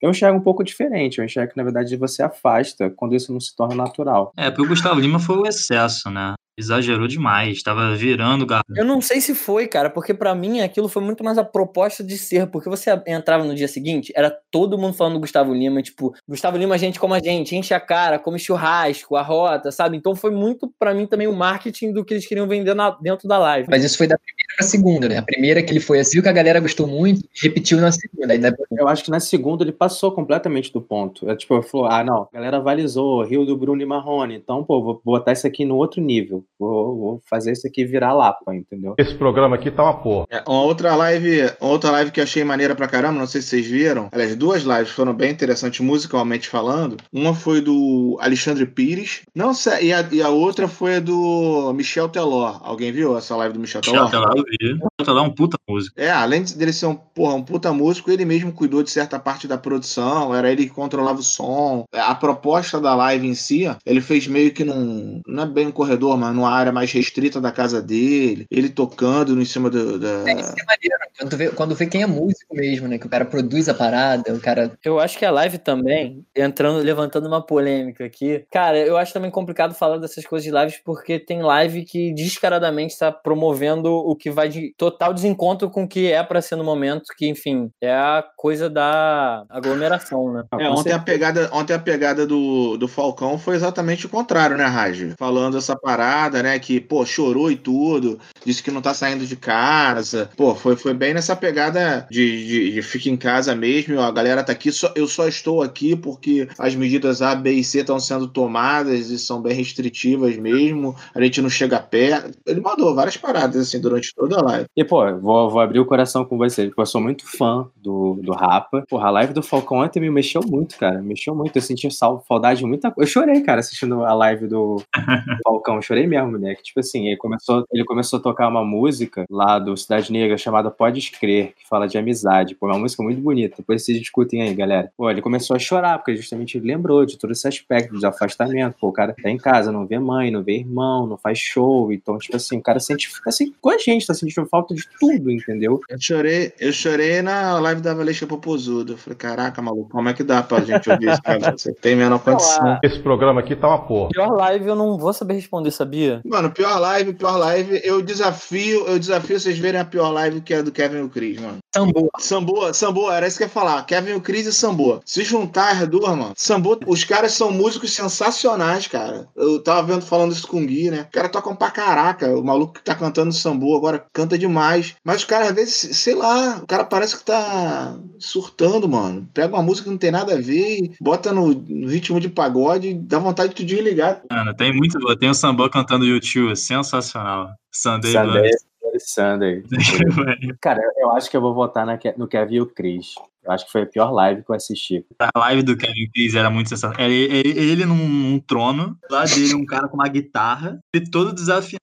[0.01, 3.39] Eu enxergo um pouco diferente, eu enxergo que, na verdade, você afasta quando isso não
[3.41, 4.31] se torna natural.
[4.37, 6.33] É, porque o Gustavo Lima foi o excesso, né?
[6.59, 8.65] Exagerou demais, tava virando garrafa.
[8.75, 12.03] Eu não sei se foi, cara, porque pra mim aquilo foi muito mais a proposta
[12.03, 15.81] de ser, porque você entrava no dia seguinte, era todo mundo falando do Gustavo Lima,
[15.81, 19.95] tipo, Gustavo Lima, gente como a gente, enche a cara, come churrasco, a rota, sabe?
[19.95, 23.27] Então foi muito pra mim também o marketing do que eles queriam vender na- dentro
[23.27, 23.67] da live.
[23.71, 25.17] Mas isso foi da primeira pra segunda, né?
[25.17, 28.33] A primeira que ele foi assim, que a galera gostou muito, repetiu na segunda.
[28.33, 31.29] Aí depois Eu acho que na segunda ele passou completamente do ponto.
[31.29, 34.35] É, tipo, ele falou: ah, não, a galera avalizou, Rio do Bruno e Marrone.
[34.35, 36.43] Então, pô, vou botar isso aqui no outro nível.
[36.57, 38.93] Vou, vou fazer isso aqui virar lapa, entendeu?
[38.97, 40.25] Esse programa aqui tá uma porra.
[40.29, 43.41] É, Uma outra live, uma outra live que eu achei maneira pra caramba, não sei
[43.41, 44.09] se vocês viram.
[44.11, 46.97] Aliás, duas lives foram bem interessantes musicalmente falando.
[47.13, 51.71] Uma foi do Alexandre Pires, não sei, e a, e a outra foi a do
[51.73, 52.57] Michel Teló.
[52.61, 54.09] Alguém viu essa live do Michel Teló?
[54.35, 54.79] Eu vi.
[54.99, 56.01] Até lá é um puta música.
[56.01, 59.17] É, além de- dele ser um, porra, um puta músico, ele mesmo cuidou de certa
[59.17, 61.85] parte da produção, era ele que controlava o som.
[61.93, 65.21] A proposta da live em si, ele fez meio que num.
[65.25, 68.45] Não é bem um corredor, mas numa área mais restrita da casa dele.
[68.49, 70.29] Ele tocando em cima do, da.
[70.29, 72.97] É, isso que é maneiro, quando vê, quando vê quem é músico mesmo, né?
[72.97, 74.71] Que o cara produz a parada, o cara.
[74.83, 79.29] Eu acho que a live também, entrando, levantando uma polêmica aqui, cara, eu acho também
[79.29, 84.31] complicado falar dessas coisas de lives porque tem live que descaradamente está promovendo o que
[84.31, 87.91] vai de total desencontro com o que é pra ser no momento, que enfim, é
[87.91, 90.43] a coisa da aglomeração, né?
[90.57, 94.65] É, ontem a pegada, ontem a pegada do, do Falcão foi exatamente o contrário, né,
[94.65, 95.15] Raj?
[95.17, 99.35] Falando essa parada, né, que, pô, chorou e tudo, disse que não tá saindo de
[99.35, 100.29] casa.
[100.37, 104.11] Pô, foi, foi bem nessa pegada de, de, de fica em casa mesmo, ó, a
[104.11, 107.79] galera tá aqui, só, eu só estou aqui porque as medidas A, B e C
[107.79, 112.37] estão sendo tomadas e são bem restritivas mesmo, a gente não chega perto.
[112.45, 114.65] Ele mandou várias paradas, assim, durante toda a live.
[114.75, 118.19] E, pô, vou, vou abrir o coração com você, porque eu sou muito fã do,
[118.21, 118.83] do Rapa.
[118.89, 121.01] Porra, a live do Falcão ontem me mexeu muito, cara.
[121.01, 121.55] Mexeu muito.
[121.55, 123.09] Eu senti saudade de muita coisa.
[123.09, 124.81] Eu chorei, cara, assistindo a live do
[125.43, 125.75] Falcão.
[125.75, 126.63] Eu chorei mesmo, moleque.
[126.63, 130.71] Tipo assim, ele começou, ele começou a tocar uma música lá do Cidade Negra chamada
[130.71, 132.55] Podes Crer, que fala de amizade.
[132.55, 133.57] Pô, é uma música muito bonita.
[133.57, 134.91] Depois vocês discutem aí, galera.
[134.97, 138.75] Pô, ele começou a chorar, porque justamente ele lembrou de todo esse aspecto de afastamento.
[138.79, 141.91] Pô, o cara tá em casa, não vê mãe, não vê irmão, não faz show.
[141.91, 145.31] Então, tipo assim, o cara sente assim com a gente tá sentindo falta de tudo,
[145.31, 145.79] entendeu?
[145.89, 148.93] Eu chorei, eu chorei na live da Valesca Popozuda.
[148.93, 151.21] Eu falei, caraca, maluco, como é que dá pra gente ouvir isso?
[151.21, 151.51] Cara?
[151.51, 152.79] Você tem menor condição.
[152.83, 154.09] Esse programa aqui tá uma porra.
[154.09, 155.98] Pior live eu não vou saber responder, sabia?
[156.25, 160.53] Mano, pior live, pior live, eu desafio, eu desafio vocês verem a pior live que
[160.53, 161.59] é do Kevin e o Chris, mano.
[161.73, 162.09] Samboa.
[162.17, 163.83] Samboa, Samboa, era isso que eu ia falar.
[163.83, 165.01] Kevin, o Chris e Samboa.
[165.05, 166.33] Se juntar as duas, mano.
[166.35, 169.27] Samboa, os caras são músicos sensacionais, cara.
[169.35, 171.01] Eu tava vendo, falando isso com o Gui, né?
[171.01, 172.27] O cara tocam pra caraca.
[172.35, 174.95] O maluco que tá cantando Samboa agora canta demais.
[175.03, 179.29] Mas os caras, às vezes, sei lá, o cara parece que tá surtando, mano.
[179.33, 182.29] Pega uma música que não tem nada a ver e bota no, no ritmo de
[182.29, 184.21] pagode e dá vontade de tu desligar.
[184.31, 184.97] Mano, tem muito.
[185.17, 187.49] Tem o Sambô cantando YouTube, sensacional.
[187.71, 188.51] Sunday, Sunday.
[188.97, 189.63] Sunday.
[190.61, 193.15] Cara, eu- acho que eu vou votar na no Kevin e o Chris.
[193.43, 195.05] Eu acho que foi a pior live que eu assisti.
[195.19, 196.99] A live do Kevin Chris era muito sensacional.
[196.99, 201.33] Ele, ele, ele num, num trono, lá dele um cara com uma guitarra, e todo
[201.33, 201.79] desafiado.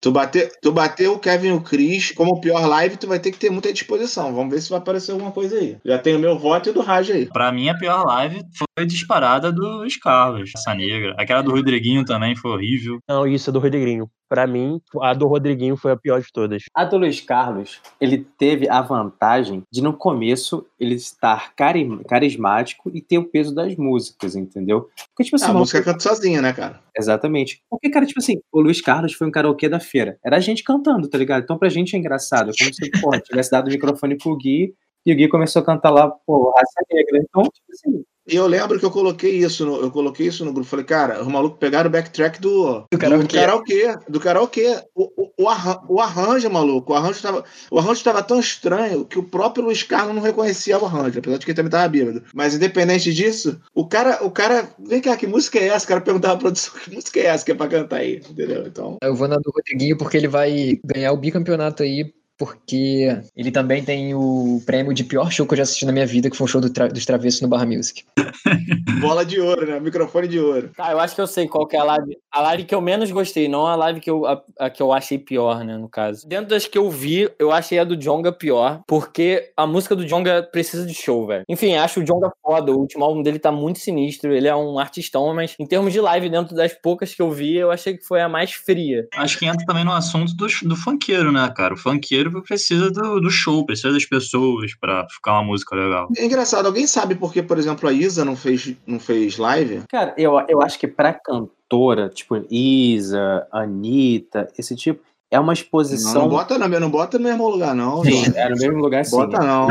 [0.00, 3.32] Tu bater, tu bater o Kevin e o Chris como pior live, tu vai ter
[3.32, 4.34] que ter muita disposição.
[4.34, 5.76] Vamos ver se vai aparecer alguma coisa aí.
[5.84, 7.26] Já tem o meu voto e o do Raj aí.
[7.26, 11.14] Pra mim, a pior live foi disparada dos Carlos, essa negra.
[11.18, 12.98] Aquela do Rodriguinho também foi horrível.
[13.08, 14.08] Não, isso é do Rodriguinho.
[14.28, 16.64] Pra mim, a do Rodriguinho foi a pior de todas.
[16.74, 22.90] A do Luiz Carlos, ele teve a vantagem de no começo ele estar cari- carismático
[22.94, 24.88] e ter o peso das músicas, entendeu?
[25.08, 26.80] Porque, tipo assim, Ah, a música canta sozinha, né, cara?
[26.96, 27.62] Exatamente.
[27.70, 30.18] Porque, cara, tipo assim, o Luiz Carlos foi um karaokê da feira.
[30.24, 31.42] Era a gente cantando, tá ligado?
[31.44, 32.50] Então pra gente é engraçado.
[32.50, 34.74] É como se, porra, tivesse dado o microfone pro Gui
[35.06, 37.18] e o Gui começou a cantar lá, pô, raça negra.
[37.18, 40.52] Então, tipo assim, E eu lembro que eu coloquei isso no, eu coloquei isso no
[40.52, 40.68] grupo.
[40.68, 43.36] Falei, cara, os malucos pegaram o backtrack do, do karaokê.
[43.38, 43.96] karaokê.
[44.08, 44.82] Do karaokê.
[44.94, 46.92] O, o, o, arran- o arranjo, maluco.
[46.92, 50.78] O arranjo, tava, o arranjo tava tão estranho que o próprio Luiz Carlos não reconhecia
[50.78, 52.22] o arranjo, apesar de que ele também tava bêbado.
[52.32, 54.70] Mas independente disso, o cara, o cara.
[54.78, 55.84] Vem cá, que música é essa?
[55.84, 58.22] O cara perguntava à produção que música é essa que é pra cantar aí.
[58.26, 58.66] Entendeu?
[58.66, 58.96] Então.
[59.02, 63.82] Eu vou na do Rodriguinho porque ele vai ganhar o bicampeonato aí, porque ele também
[63.84, 66.44] tem o prêmio de pior show que eu já assisti na minha vida, que foi
[66.44, 68.02] um show do tra- dos Travessos no Barra Music.
[69.00, 69.78] Bola de ouro, né?
[69.80, 70.70] Microfone de ouro.
[70.76, 72.16] Tá, eu acho que eu sei qual que é a live.
[72.32, 74.92] A live que eu menos gostei, não a live que eu, a, a que eu
[74.92, 76.26] achei pior, né, no caso.
[76.26, 80.04] Dentro das que eu vi, eu achei a do Jonga pior, porque a música do
[80.06, 81.44] Jonga precisa de show, velho.
[81.48, 84.78] Enfim, acho o Jonga foda, o último álbum dele tá muito sinistro, ele é um
[84.78, 88.04] artistão, mas em termos de live, dentro das poucas que eu vi, eu achei que
[88.04, 89.06] foi a mais fria.
[89.16, 91.74] Acho que entra também no assunto do, do funkeiro, né, cara?
[91.74, 96.08] O funkeiro precisa do, do show, precisa das pessoas pra ficar uma música legal.
[96.16, 99.82] É engraçado, alguém sabe por que, por exemplo, a Isa não fez, não fez live?
[99.88, 105.52] cara, eu, eu acho que pra cantora, tipo Isa, Anitta, esse tipo, é uma Não,
[105.52, 106.14] exposição.
[106.22, 108.04] não bota no, não bota no mesmo lugar, não.
[108.04, 109.16] Sim, é no mesmo lugar, sim.
[109.16, 109.66] Bota não.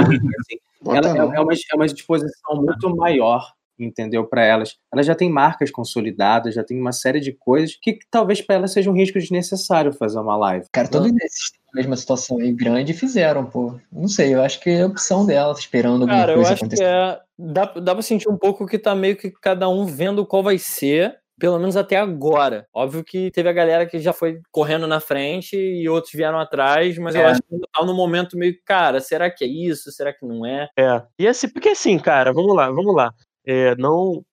[0.81, 1.33] Bota ela é- não.
[1.33, 3.49] é, uma, é uma disposição muito maior,
[3.79, 4.75] entendeu, para elas.
[4.93, 8.71] Elas já têm marcas consolidadas, já tem uma série de coisas que talvez para elas
[8.71, 10.65] seja um risco desnecessário fazer uma live.
[10.71, 13.75] Cara, todos esses têm a mesma situação aí grande fizeram, pô.
[13.91, 16.59] Não sei, eu acho que é a opção dela, esperando alguma Cara, eu coisa acho
[16.61, 16.83] que acontecer.
[16.85, 17.19] é.
[17.37, 20.57] Dá, dá pra sentir um pouco que tá meio que cada um vendo qual vai
[20.57, 21.17] ser.
[21.39, 22.67] Pelo menos até agora.
[22.71, 26.95] Óbvio que teve a galera que já foi correndo na frente e outros vieram atrás,
[26.99, 27.25] mas eu É.
[27.25, 29.91] acho que tá no momento meio, cara, será que é isso?
[29.91, 30.69] Será que não é?
[30.77, 31.01] É.
[31.17, 33.11] E assim, porque assim, cara, vamos lá, vamos lá.
[33.45, 34.23] É, não.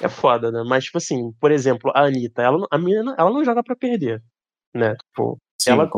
[0.00, 0.62] É foda, né?
[0.66, 4.22] Mas, tipo assim, por exemplo, a Anitta, ela, a menina, ela não joga pra perder.
[4.74, 4.94] Né?
[4.96, 5.88] Tipo, Sim, Ela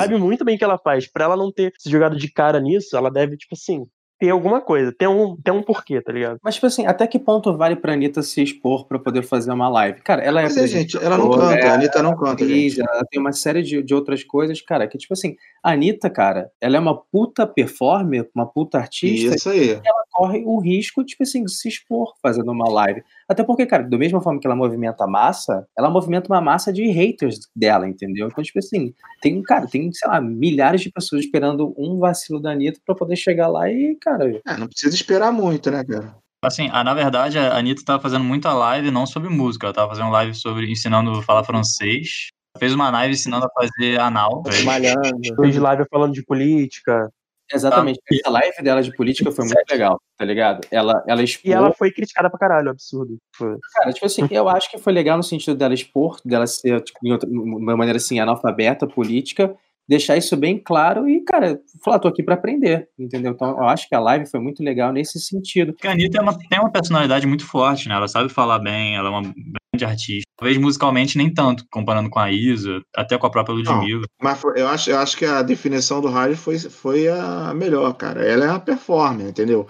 [0.00, 1.10] sabe muito bem o que ela faz.
[1.10, 3.86] Pra ela não ter se jogado de cara nisso, ela deve, tipo assim,
[4.18, 6.38] ter alguma coisa, ter um, ter um porquê, tá ligado?
[6.42, 9.68] Mas, tipo assim, até que ponto vale pra Anitta se expor pra poder fazer uma
[9.68, 10.00] live?
[10.00, 10.44] Cara, ela é.
[10.44, 12.88] Mas é, gente, ela não canta, é a Anitta não canta, atriz, gente.
[12.88, 16.50] ela tem uma série de, de outras coisas, cara, que, tipo assim, a Anitta, cara,
[16.60, 19.80] ela é uma puta performer, uma puta artista, Isso aí.
[20.12, 23.02] corre o risco, tipo assim, de se expor fazendo uma live.
[23.28, 26.72] Até porque, cara, da mesma forma que ela movimenta a massa, ela movimenta uma massa
[26.72, 28.28] de haters dela, entendeu?
[28.28, 32.52] Então, tipo assim, tem, cara, tem, sei lá, milhares de pessoas esperando um vacilo da
[32.52, 36.14] Anitta pra poder chegar lá e, cara, É, não precisa esperar muito, né, cara?
[36.44, 39.88] Assim, ah, na verdade, a Anitta tava fazendo muita live não sobre música, ela tava
[39.88, 42.28] fazendo live sobre ensinando a falar francês.
[42.58, 44.42] Fez uma live ensinando a fazer anal.
[44.64, 45.34] Malhando.
[45.40, 47.10] Fez live falando de política.
[47.52, 48.00] Exatamente.
[48.10, 50.60] Essa live dela de política foi muito legal, tá ligado?
[50.70, 51.44] Ela, ela expôs.
[51.44, 53.16] E ela foi criticada pra caralho, absurdo.
[53.36, 53.56] Foi.
[53.74, 56.98] Cara, tipo assim, eu acho que foi legal no sentido dela expor, dela ser, tipo,
[57.02, 59.54] de outra- uma maneira assim, analfabeta, política,
[59.88, 63.30] deixar isso bem claro e, cara, falar, tô aqui pra aprender, entendeu?
[63.32, 65.72] Então, eu acho que a live foi muito legal nesse sentido.
[65.72, 67.94] Porque a Anitta é uma- tem uma personalidade muito forte, né?
[67.94, 69.32] Ela sabe falar bem, ela é uma
[69.76, 70.26] grande artista.
[70.38, 74.04] Talvez musicalmente nem tanto, comparando com a Isa, até com a própria Ludmilla.
[74.20, 77.92] Mas foi- eu acho, eu acho que a definição do rádio foi, foi a melhor,
[77.94, 78.24] cara.
[78.24, 79.66] Ela é a performer, entendeu?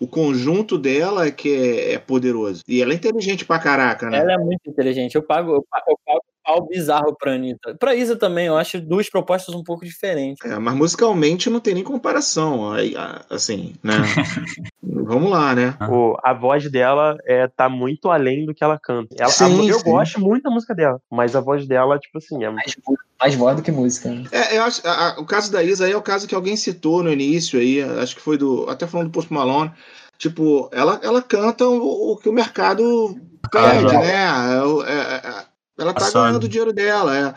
[0.00, 2.62] O conjunto dela é que é, é poderoso.
[2.66, 4.18] E ela é inteligente pra caraca, né?
[4.18, 5.14] Ela é muito inteligente.
[5.14, 7.74] Eu pago, eu pago, eu pago pau bizarro pra Anitta.
[7.78, 10.42] Pra Isa também, eu acho duas propostas um pouco diferentes.
[10.50, 12.72] É, mas musicalmente não tem nem comparação.
[12.72, 12.94] aí,
[13.28, 13.92] Assim, né?
[14.82, 15.76] Vamos lá, né?
[15.90, 19.14] O, a voz dela é, tá muito além do que ela canta.
[19.18, 19.90] Ela- a- Sim, eu sim.
[19.90, 22.74] gosto muito da música dela, mas a voz dela, tipo assim, é Mais,
[23.20, 24.08] mais voz do que música.
[24.10, 24.24] né?
[24.32, 26.56] É, eu acho, a- a- o caso da Isa aí é o caso que alguém
[26.56, 29.70] citou no início aí, acho que foi do, até falando do Post Malone,
[30.18, 33.16] tipo, ela, ela canta o, o que o mercado
[33.52, 34.54] pede, Ah, né?
[34.56, 35.44] É o- é- é-
[35.78, 36.24] ela tá Passado.
[36.24, 37.34] ganhando o dinheiro dela, é.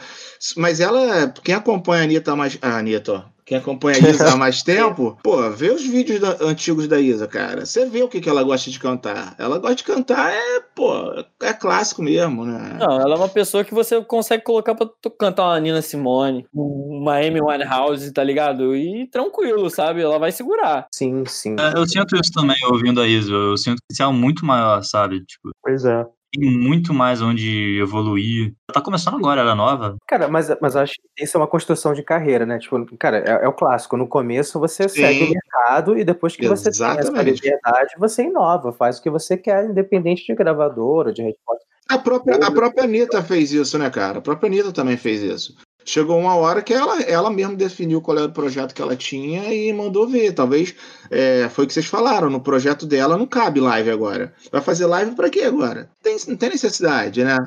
[0.57, 3.23] Mas ela, quem acompanha a Anitta mais, a Anitta, ó,
[3.53, 7.27] quem acompanha a Isa há mais tempo, pô, vê os vídeos da- antigos da Isa,
[7.27, 9.35] cara, você vê o que, que ela gosta de cantar.
[9.37, 10.91] Ela gosta de cantar, é, pô,
[11.41, 12.77] é clássico mesmo, né?
[12.79, 16.45] Não, ela é uma pessoa que você consegue colocar pra tu cantar uma Nina Simone,
[16.53, 18.75] uma Amy Winehouse, tá ligado?
[18.75, 20.01] E tranquilo, sabe?
[20.01, 20.87] Ela vai segurar.
[20.93, 21.55] Sim, sim.
[21.59, 23.31] É, Eu sinto isso também ouvindo a Isa.
[23.31, 25.23] Eu sinto que isso é muito maior, sabe?
[25.25, 26.05] Tipo, Pois é.
[26.33, 28.53] Tem muito mais onde evoluir.
[28.67, 29.95] Ela tá começando agora, ela é nova.
[30.07, 32.57] Cara, mas, mas eu acho que isso é uma construção de carreira, né?
[32.57, 33.95] Tipo, cara, é, é o clássico.
[33.95, 35.01] No começo você Sim.
[35.01, 37.43] segue o mercado e depois que você tem essa Exatamente.
[37.43, 41.63] liberdade, você inova, faz o que você quer, independente de gravadora, de resposta.
[41.89, 44.19] A própria, a própria Anitta fez isso, né, cara?
[44.19, 45.55] A própria Anitta também fez isso.
[45.85, 49.53] Chegou uma hora que ela, ela mesma definiu qual era o projeto que ela tinha
[49.53, 50.33] e mandou ver.
[50.33, 50.73] Talvez
[51.11, 52.29] é, foi o que vocês falaram.
[52.29, 54.33] No projeto dela não cabe live agora.
[54.51, 55.89] Vai fazer live pra quê agora?
[56.01, 57.37] Tem, não tem necessidade, né?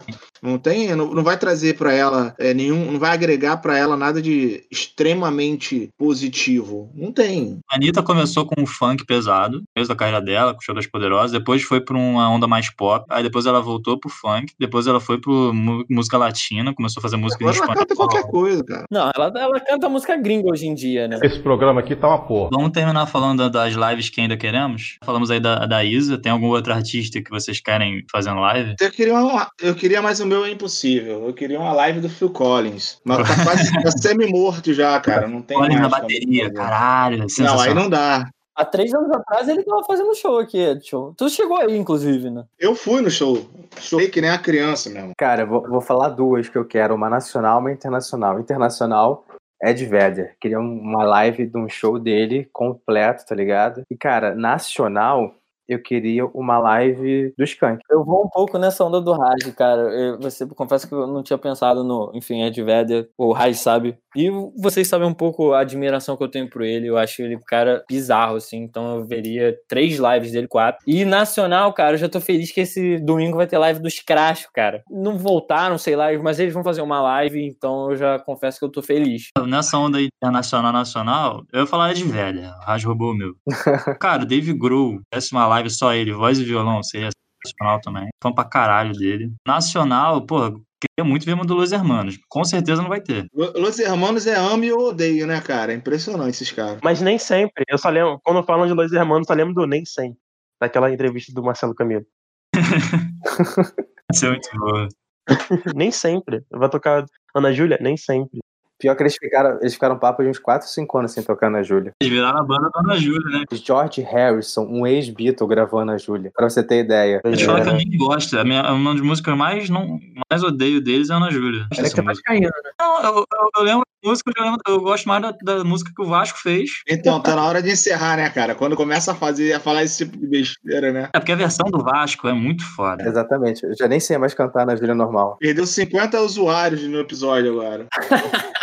[0.42, 3.96] Não tem, não, não vai trazer pra ela é, nenhum, não vai agregar pra ela
[3.96, 6.90] nada de extremamente positivo.
[6.94, 7.60] Não tem.
[7.70, 10.86] A Anitta começou com um funk pesado, mesmo da carreira dela, com o Show das
[10.86, 11.32] Poderosas.
[11.32, 13.04] Depois foi pra uma onda mais pop.
[13.10, 14.52] Aí depois ela voltou pro funk.
[14.58, 15.52] Depois ela foi pro
[15.88, 17.86] música latina, começou a fazer música em Agora ela espanhol.
[17.86, 18.84] canta qualquer coisa, cara.
[18.90, 21.18] Não, ela, ela canta música gringa hoje em dia, né?
[21.22, 22.50] Esse programa aqui tá uma porra.
[22.52, 24.96] Vamos terminar falando da- das lives que ainda queremos.
[25.04, 26.18] Falamos aí da, da Isa.
[26.18, 28.74] Tem algum outro artista que vocês querem fazendo live?
[28.80, 31.26] Eu queria, uma, eu queria, mas o meu é impossível.
[31.26, 33.00] Eu queria uma live do Phil Collins.
[33.04, 35.26] Mas tá quase tá semi-morto já, cara.
[35.28, 37.24] Não tem Olha mais na bateria, caralho.
[37.38, 38.28] Não, aí não dá.
[38.54, 41.12] Há três anos atrás ele tava fazendo show aqui, Edson.
[41.16, 42.44] Tu chegou aí, inclusive, né?
[42.58, 43.46] Eu fui no show.
[43.78, 45.12] Chorei que nem a criança mesmo.
[45.18, 48.40] Cara, vou, vou falar duas que eu quero, uma nacional e uma internacional.
[48.40, 49.26] Internacional,
[49.62, 50.36] Ed Vedder.
[50.40, 53.82] Queria um- uma live de um show dele completo, tá ligado?
[53.90, 55.34] E, cara, nacional,
[55.68, 57.82] eu queria uma live do Skank.
[57.90, 59.82] Eu vou um pouco nessa onda do Raj, cara.
[59.82, 63.96] Eu, você confesso que eu não tinha pensado no, enfim, Ed Vedder, o Raj sabe.
[64.14, 66.86] E vocês sabem um pouco a admiração que eu tenho por ele.
[66.86, 68.58] Eu acho ele um cara bizarro, assim.
[68.62, 70.82] Então eu veria três lives dele, quatro.
[70.86, 74.48] E nacional, cara, eu já tô feliz que esse domingo vai ter live dos Crash,
[74.54, 74.82] cara.
[74.90, 78.64] Não voltaram, sei lá, mas eles vão fazer uma live, então eu já confesso que
[78.64, 79.30] eu tô feliz.
[79.46, 82.54] Nessa onda internacional nacional, eu ia falar velha.
[82.60, 83.34] O Raj roubou o meu.
[84.00, 87.08] Cara, o Dave Grohl, tivesse uma live só ele, voz e violão, seria
[87.44, 88.08] sensacional também.
[88.22, 89.32] Fã pra caralho dele.
[89.46, 90.50] Nacional, pô,
[90.80, 92.18] queria muito ver uma do Los Hermanos.
[92.28, 93.26] Com certeza não vai ter.
[93.34, 95.72] Lo- Los Hermanos é ame ou odeio, né, cara?
[95.72, 96.78] É impressionante esses caras.
[96.82, 97.64] Mas nem sempre.
[97.68, 100.18] Eu só lembro, quando falam de Los Hermanos, só lembro do nem sempre.
[100.60, 102.04] Daquela entrevista do Marcelo Camilo.
[104.12, 104.88] Isso é muito boa.
[105.74, 106.44] nem sempre.
[106.50, 107.04] Vai tocar
[107.34, 107.78] Ana Júlia?
[107.80, 108.38] Nem sempre.
[108.78, 111.62] Pior que eles ficaram, eles ficaram papo de uns 4, 5 anos sem tocar na
[111.62, 111.92] Júlia.
[112.00, 113.44] Eles viraram a banda da Ana Júlia, né?
[113.52, 116.30] George Harrison, um ex-Beatle, gravou na Júlia.
[116.34, 117.20] Pra você ter ideia.
[117.24, 118.38] Eles falam que eu nem gosto.
[118.38, 119.98] A minha, uma das músicas que eu mais, não,
[120.30, 121.66] mais odeio deles é a Ana Júlia.
[121.70, 122.32] Dessa que é música.
[122.32, 122.70] vascaína, né?
[122.78, 126.02] Não, eu, eu, eu lembro música, eu, lembro- eu gosto mais da, da música que
[126.02, 126.70] o Vasco fez.
[126.88, 128.54] Então, tá na hora de encerrar, né, cara?
[128.54, 131.08] Quando começa a fazer, a falar esse tipo de besteira, né?
[131.12, 133.02] É porque a versão do Vasco é muito foda.
[133.06, 133.64] Exatamente.
[133.64, 135.36] Eu já nem sei mais cantar na Júlia normal.
[135.40, 137.86] Perdeu 50 usuários no episódio agora.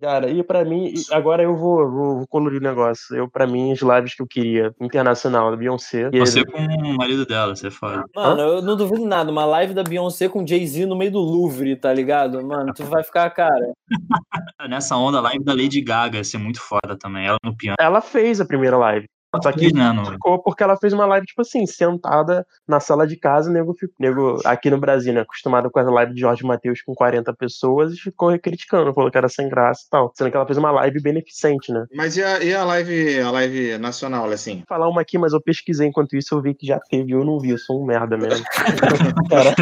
[0.00, 3.14] Cara, e pra mim, agora eu vou, vou, vou colorir o negócio.
[3.16, 6.10] Eu, pra mim, as lives que eu queria, internacional, da Beyoncé.
[6.12, 8.04] e Você com o marido dela, você é foda.
[8.14, 9.30] Mano, eu não duvido nada.
[9.30, 12.44] Uma live da Beyoncé com Jay-Z no meio do Louvre, tá ligado?
[12.44, 13.72] Mano, tu vai ficar, cara.
[14.68, 17.26] Nessa onda, live da Lady Gaga ia ser muito foda também.
[17.26, 17.76] Ela no piano.
[17.80, 19.06] Ela fez a primeira live.
[19.42, 19.70] Só que
[20.10, 23.94] ficou porque ela fez uma live, tipo assim, sentada na sala de casa, nego, ficou-
[23.98, 27.92] nego aqui no Brasil, né, acostumado com a live de Jorge Matheus com 40 pessoas,
[27.92, 30.12] e ficou criticando, falou que era sem graça e tal.
[30.16, 31.84] Sendo que ela fez uma live beneficente, né?
[31.94, 34.56] Mas e a, e a live, a live nacional, assim?
[34.56, 37.24] Vou falar uma aqui, mas eu pesquisei enquanto isso, eu vi que já teve, eu
[37.24, 38.44] não vi, eu sou um merda mesmo.
[39.30, 39.54] era,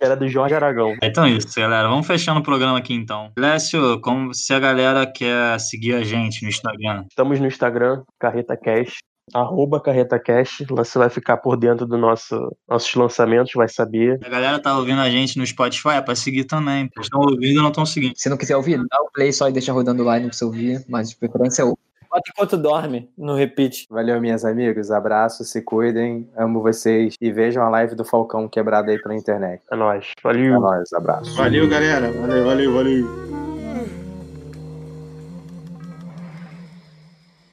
[0.00, 0.94] era do Jorge Aragão.
[1.02, 1.88] Então é isso, galera.
[1.88, 3.30] Vamos fechando o programa aqui então.
[3.36, 7.04] Lécio, como se a galera quer seguir a gente no Instagram?
[7.08, 8.98] Estamos no Instagram, Carreta Cash,
[9.34, 14.20] arroba Carreta Cash, lá você vai ficar por dentro dos nosso, nossos lançamentos, vai saber.
[14.24, 16.88] A galera tá ouvindo a gente no Spotify, é pra seguir também.
[17.00, 18.12] Estão ouvindo e não estão seguindo.
[18.16, 20.46] Se não quiser ouvir, dá o play só e deixa rodando lá e não precisa
[20.46, 21.76] ouvir, mas de preferência é o.
[22.08, 23.86] Bota enquanto dorme, no repeat.
[23.90, 24.90] Valeu, minhas amigas.
[24.90, 26.28] Abraço, se cuidem.
[26.36, 27.14] Amo vocês.
[27.18, 29.62] E vejam a live do Falcão quebrada aí pela internet.
[29.72, 30.12] É nóis.
[30.18, 30.60] É Valeu.
[30.60, 31.34] nóis, abraço.
[31.34, 32.12] Valeu, galera.
[32.12, 33.31] Valeu, valeu, valeu.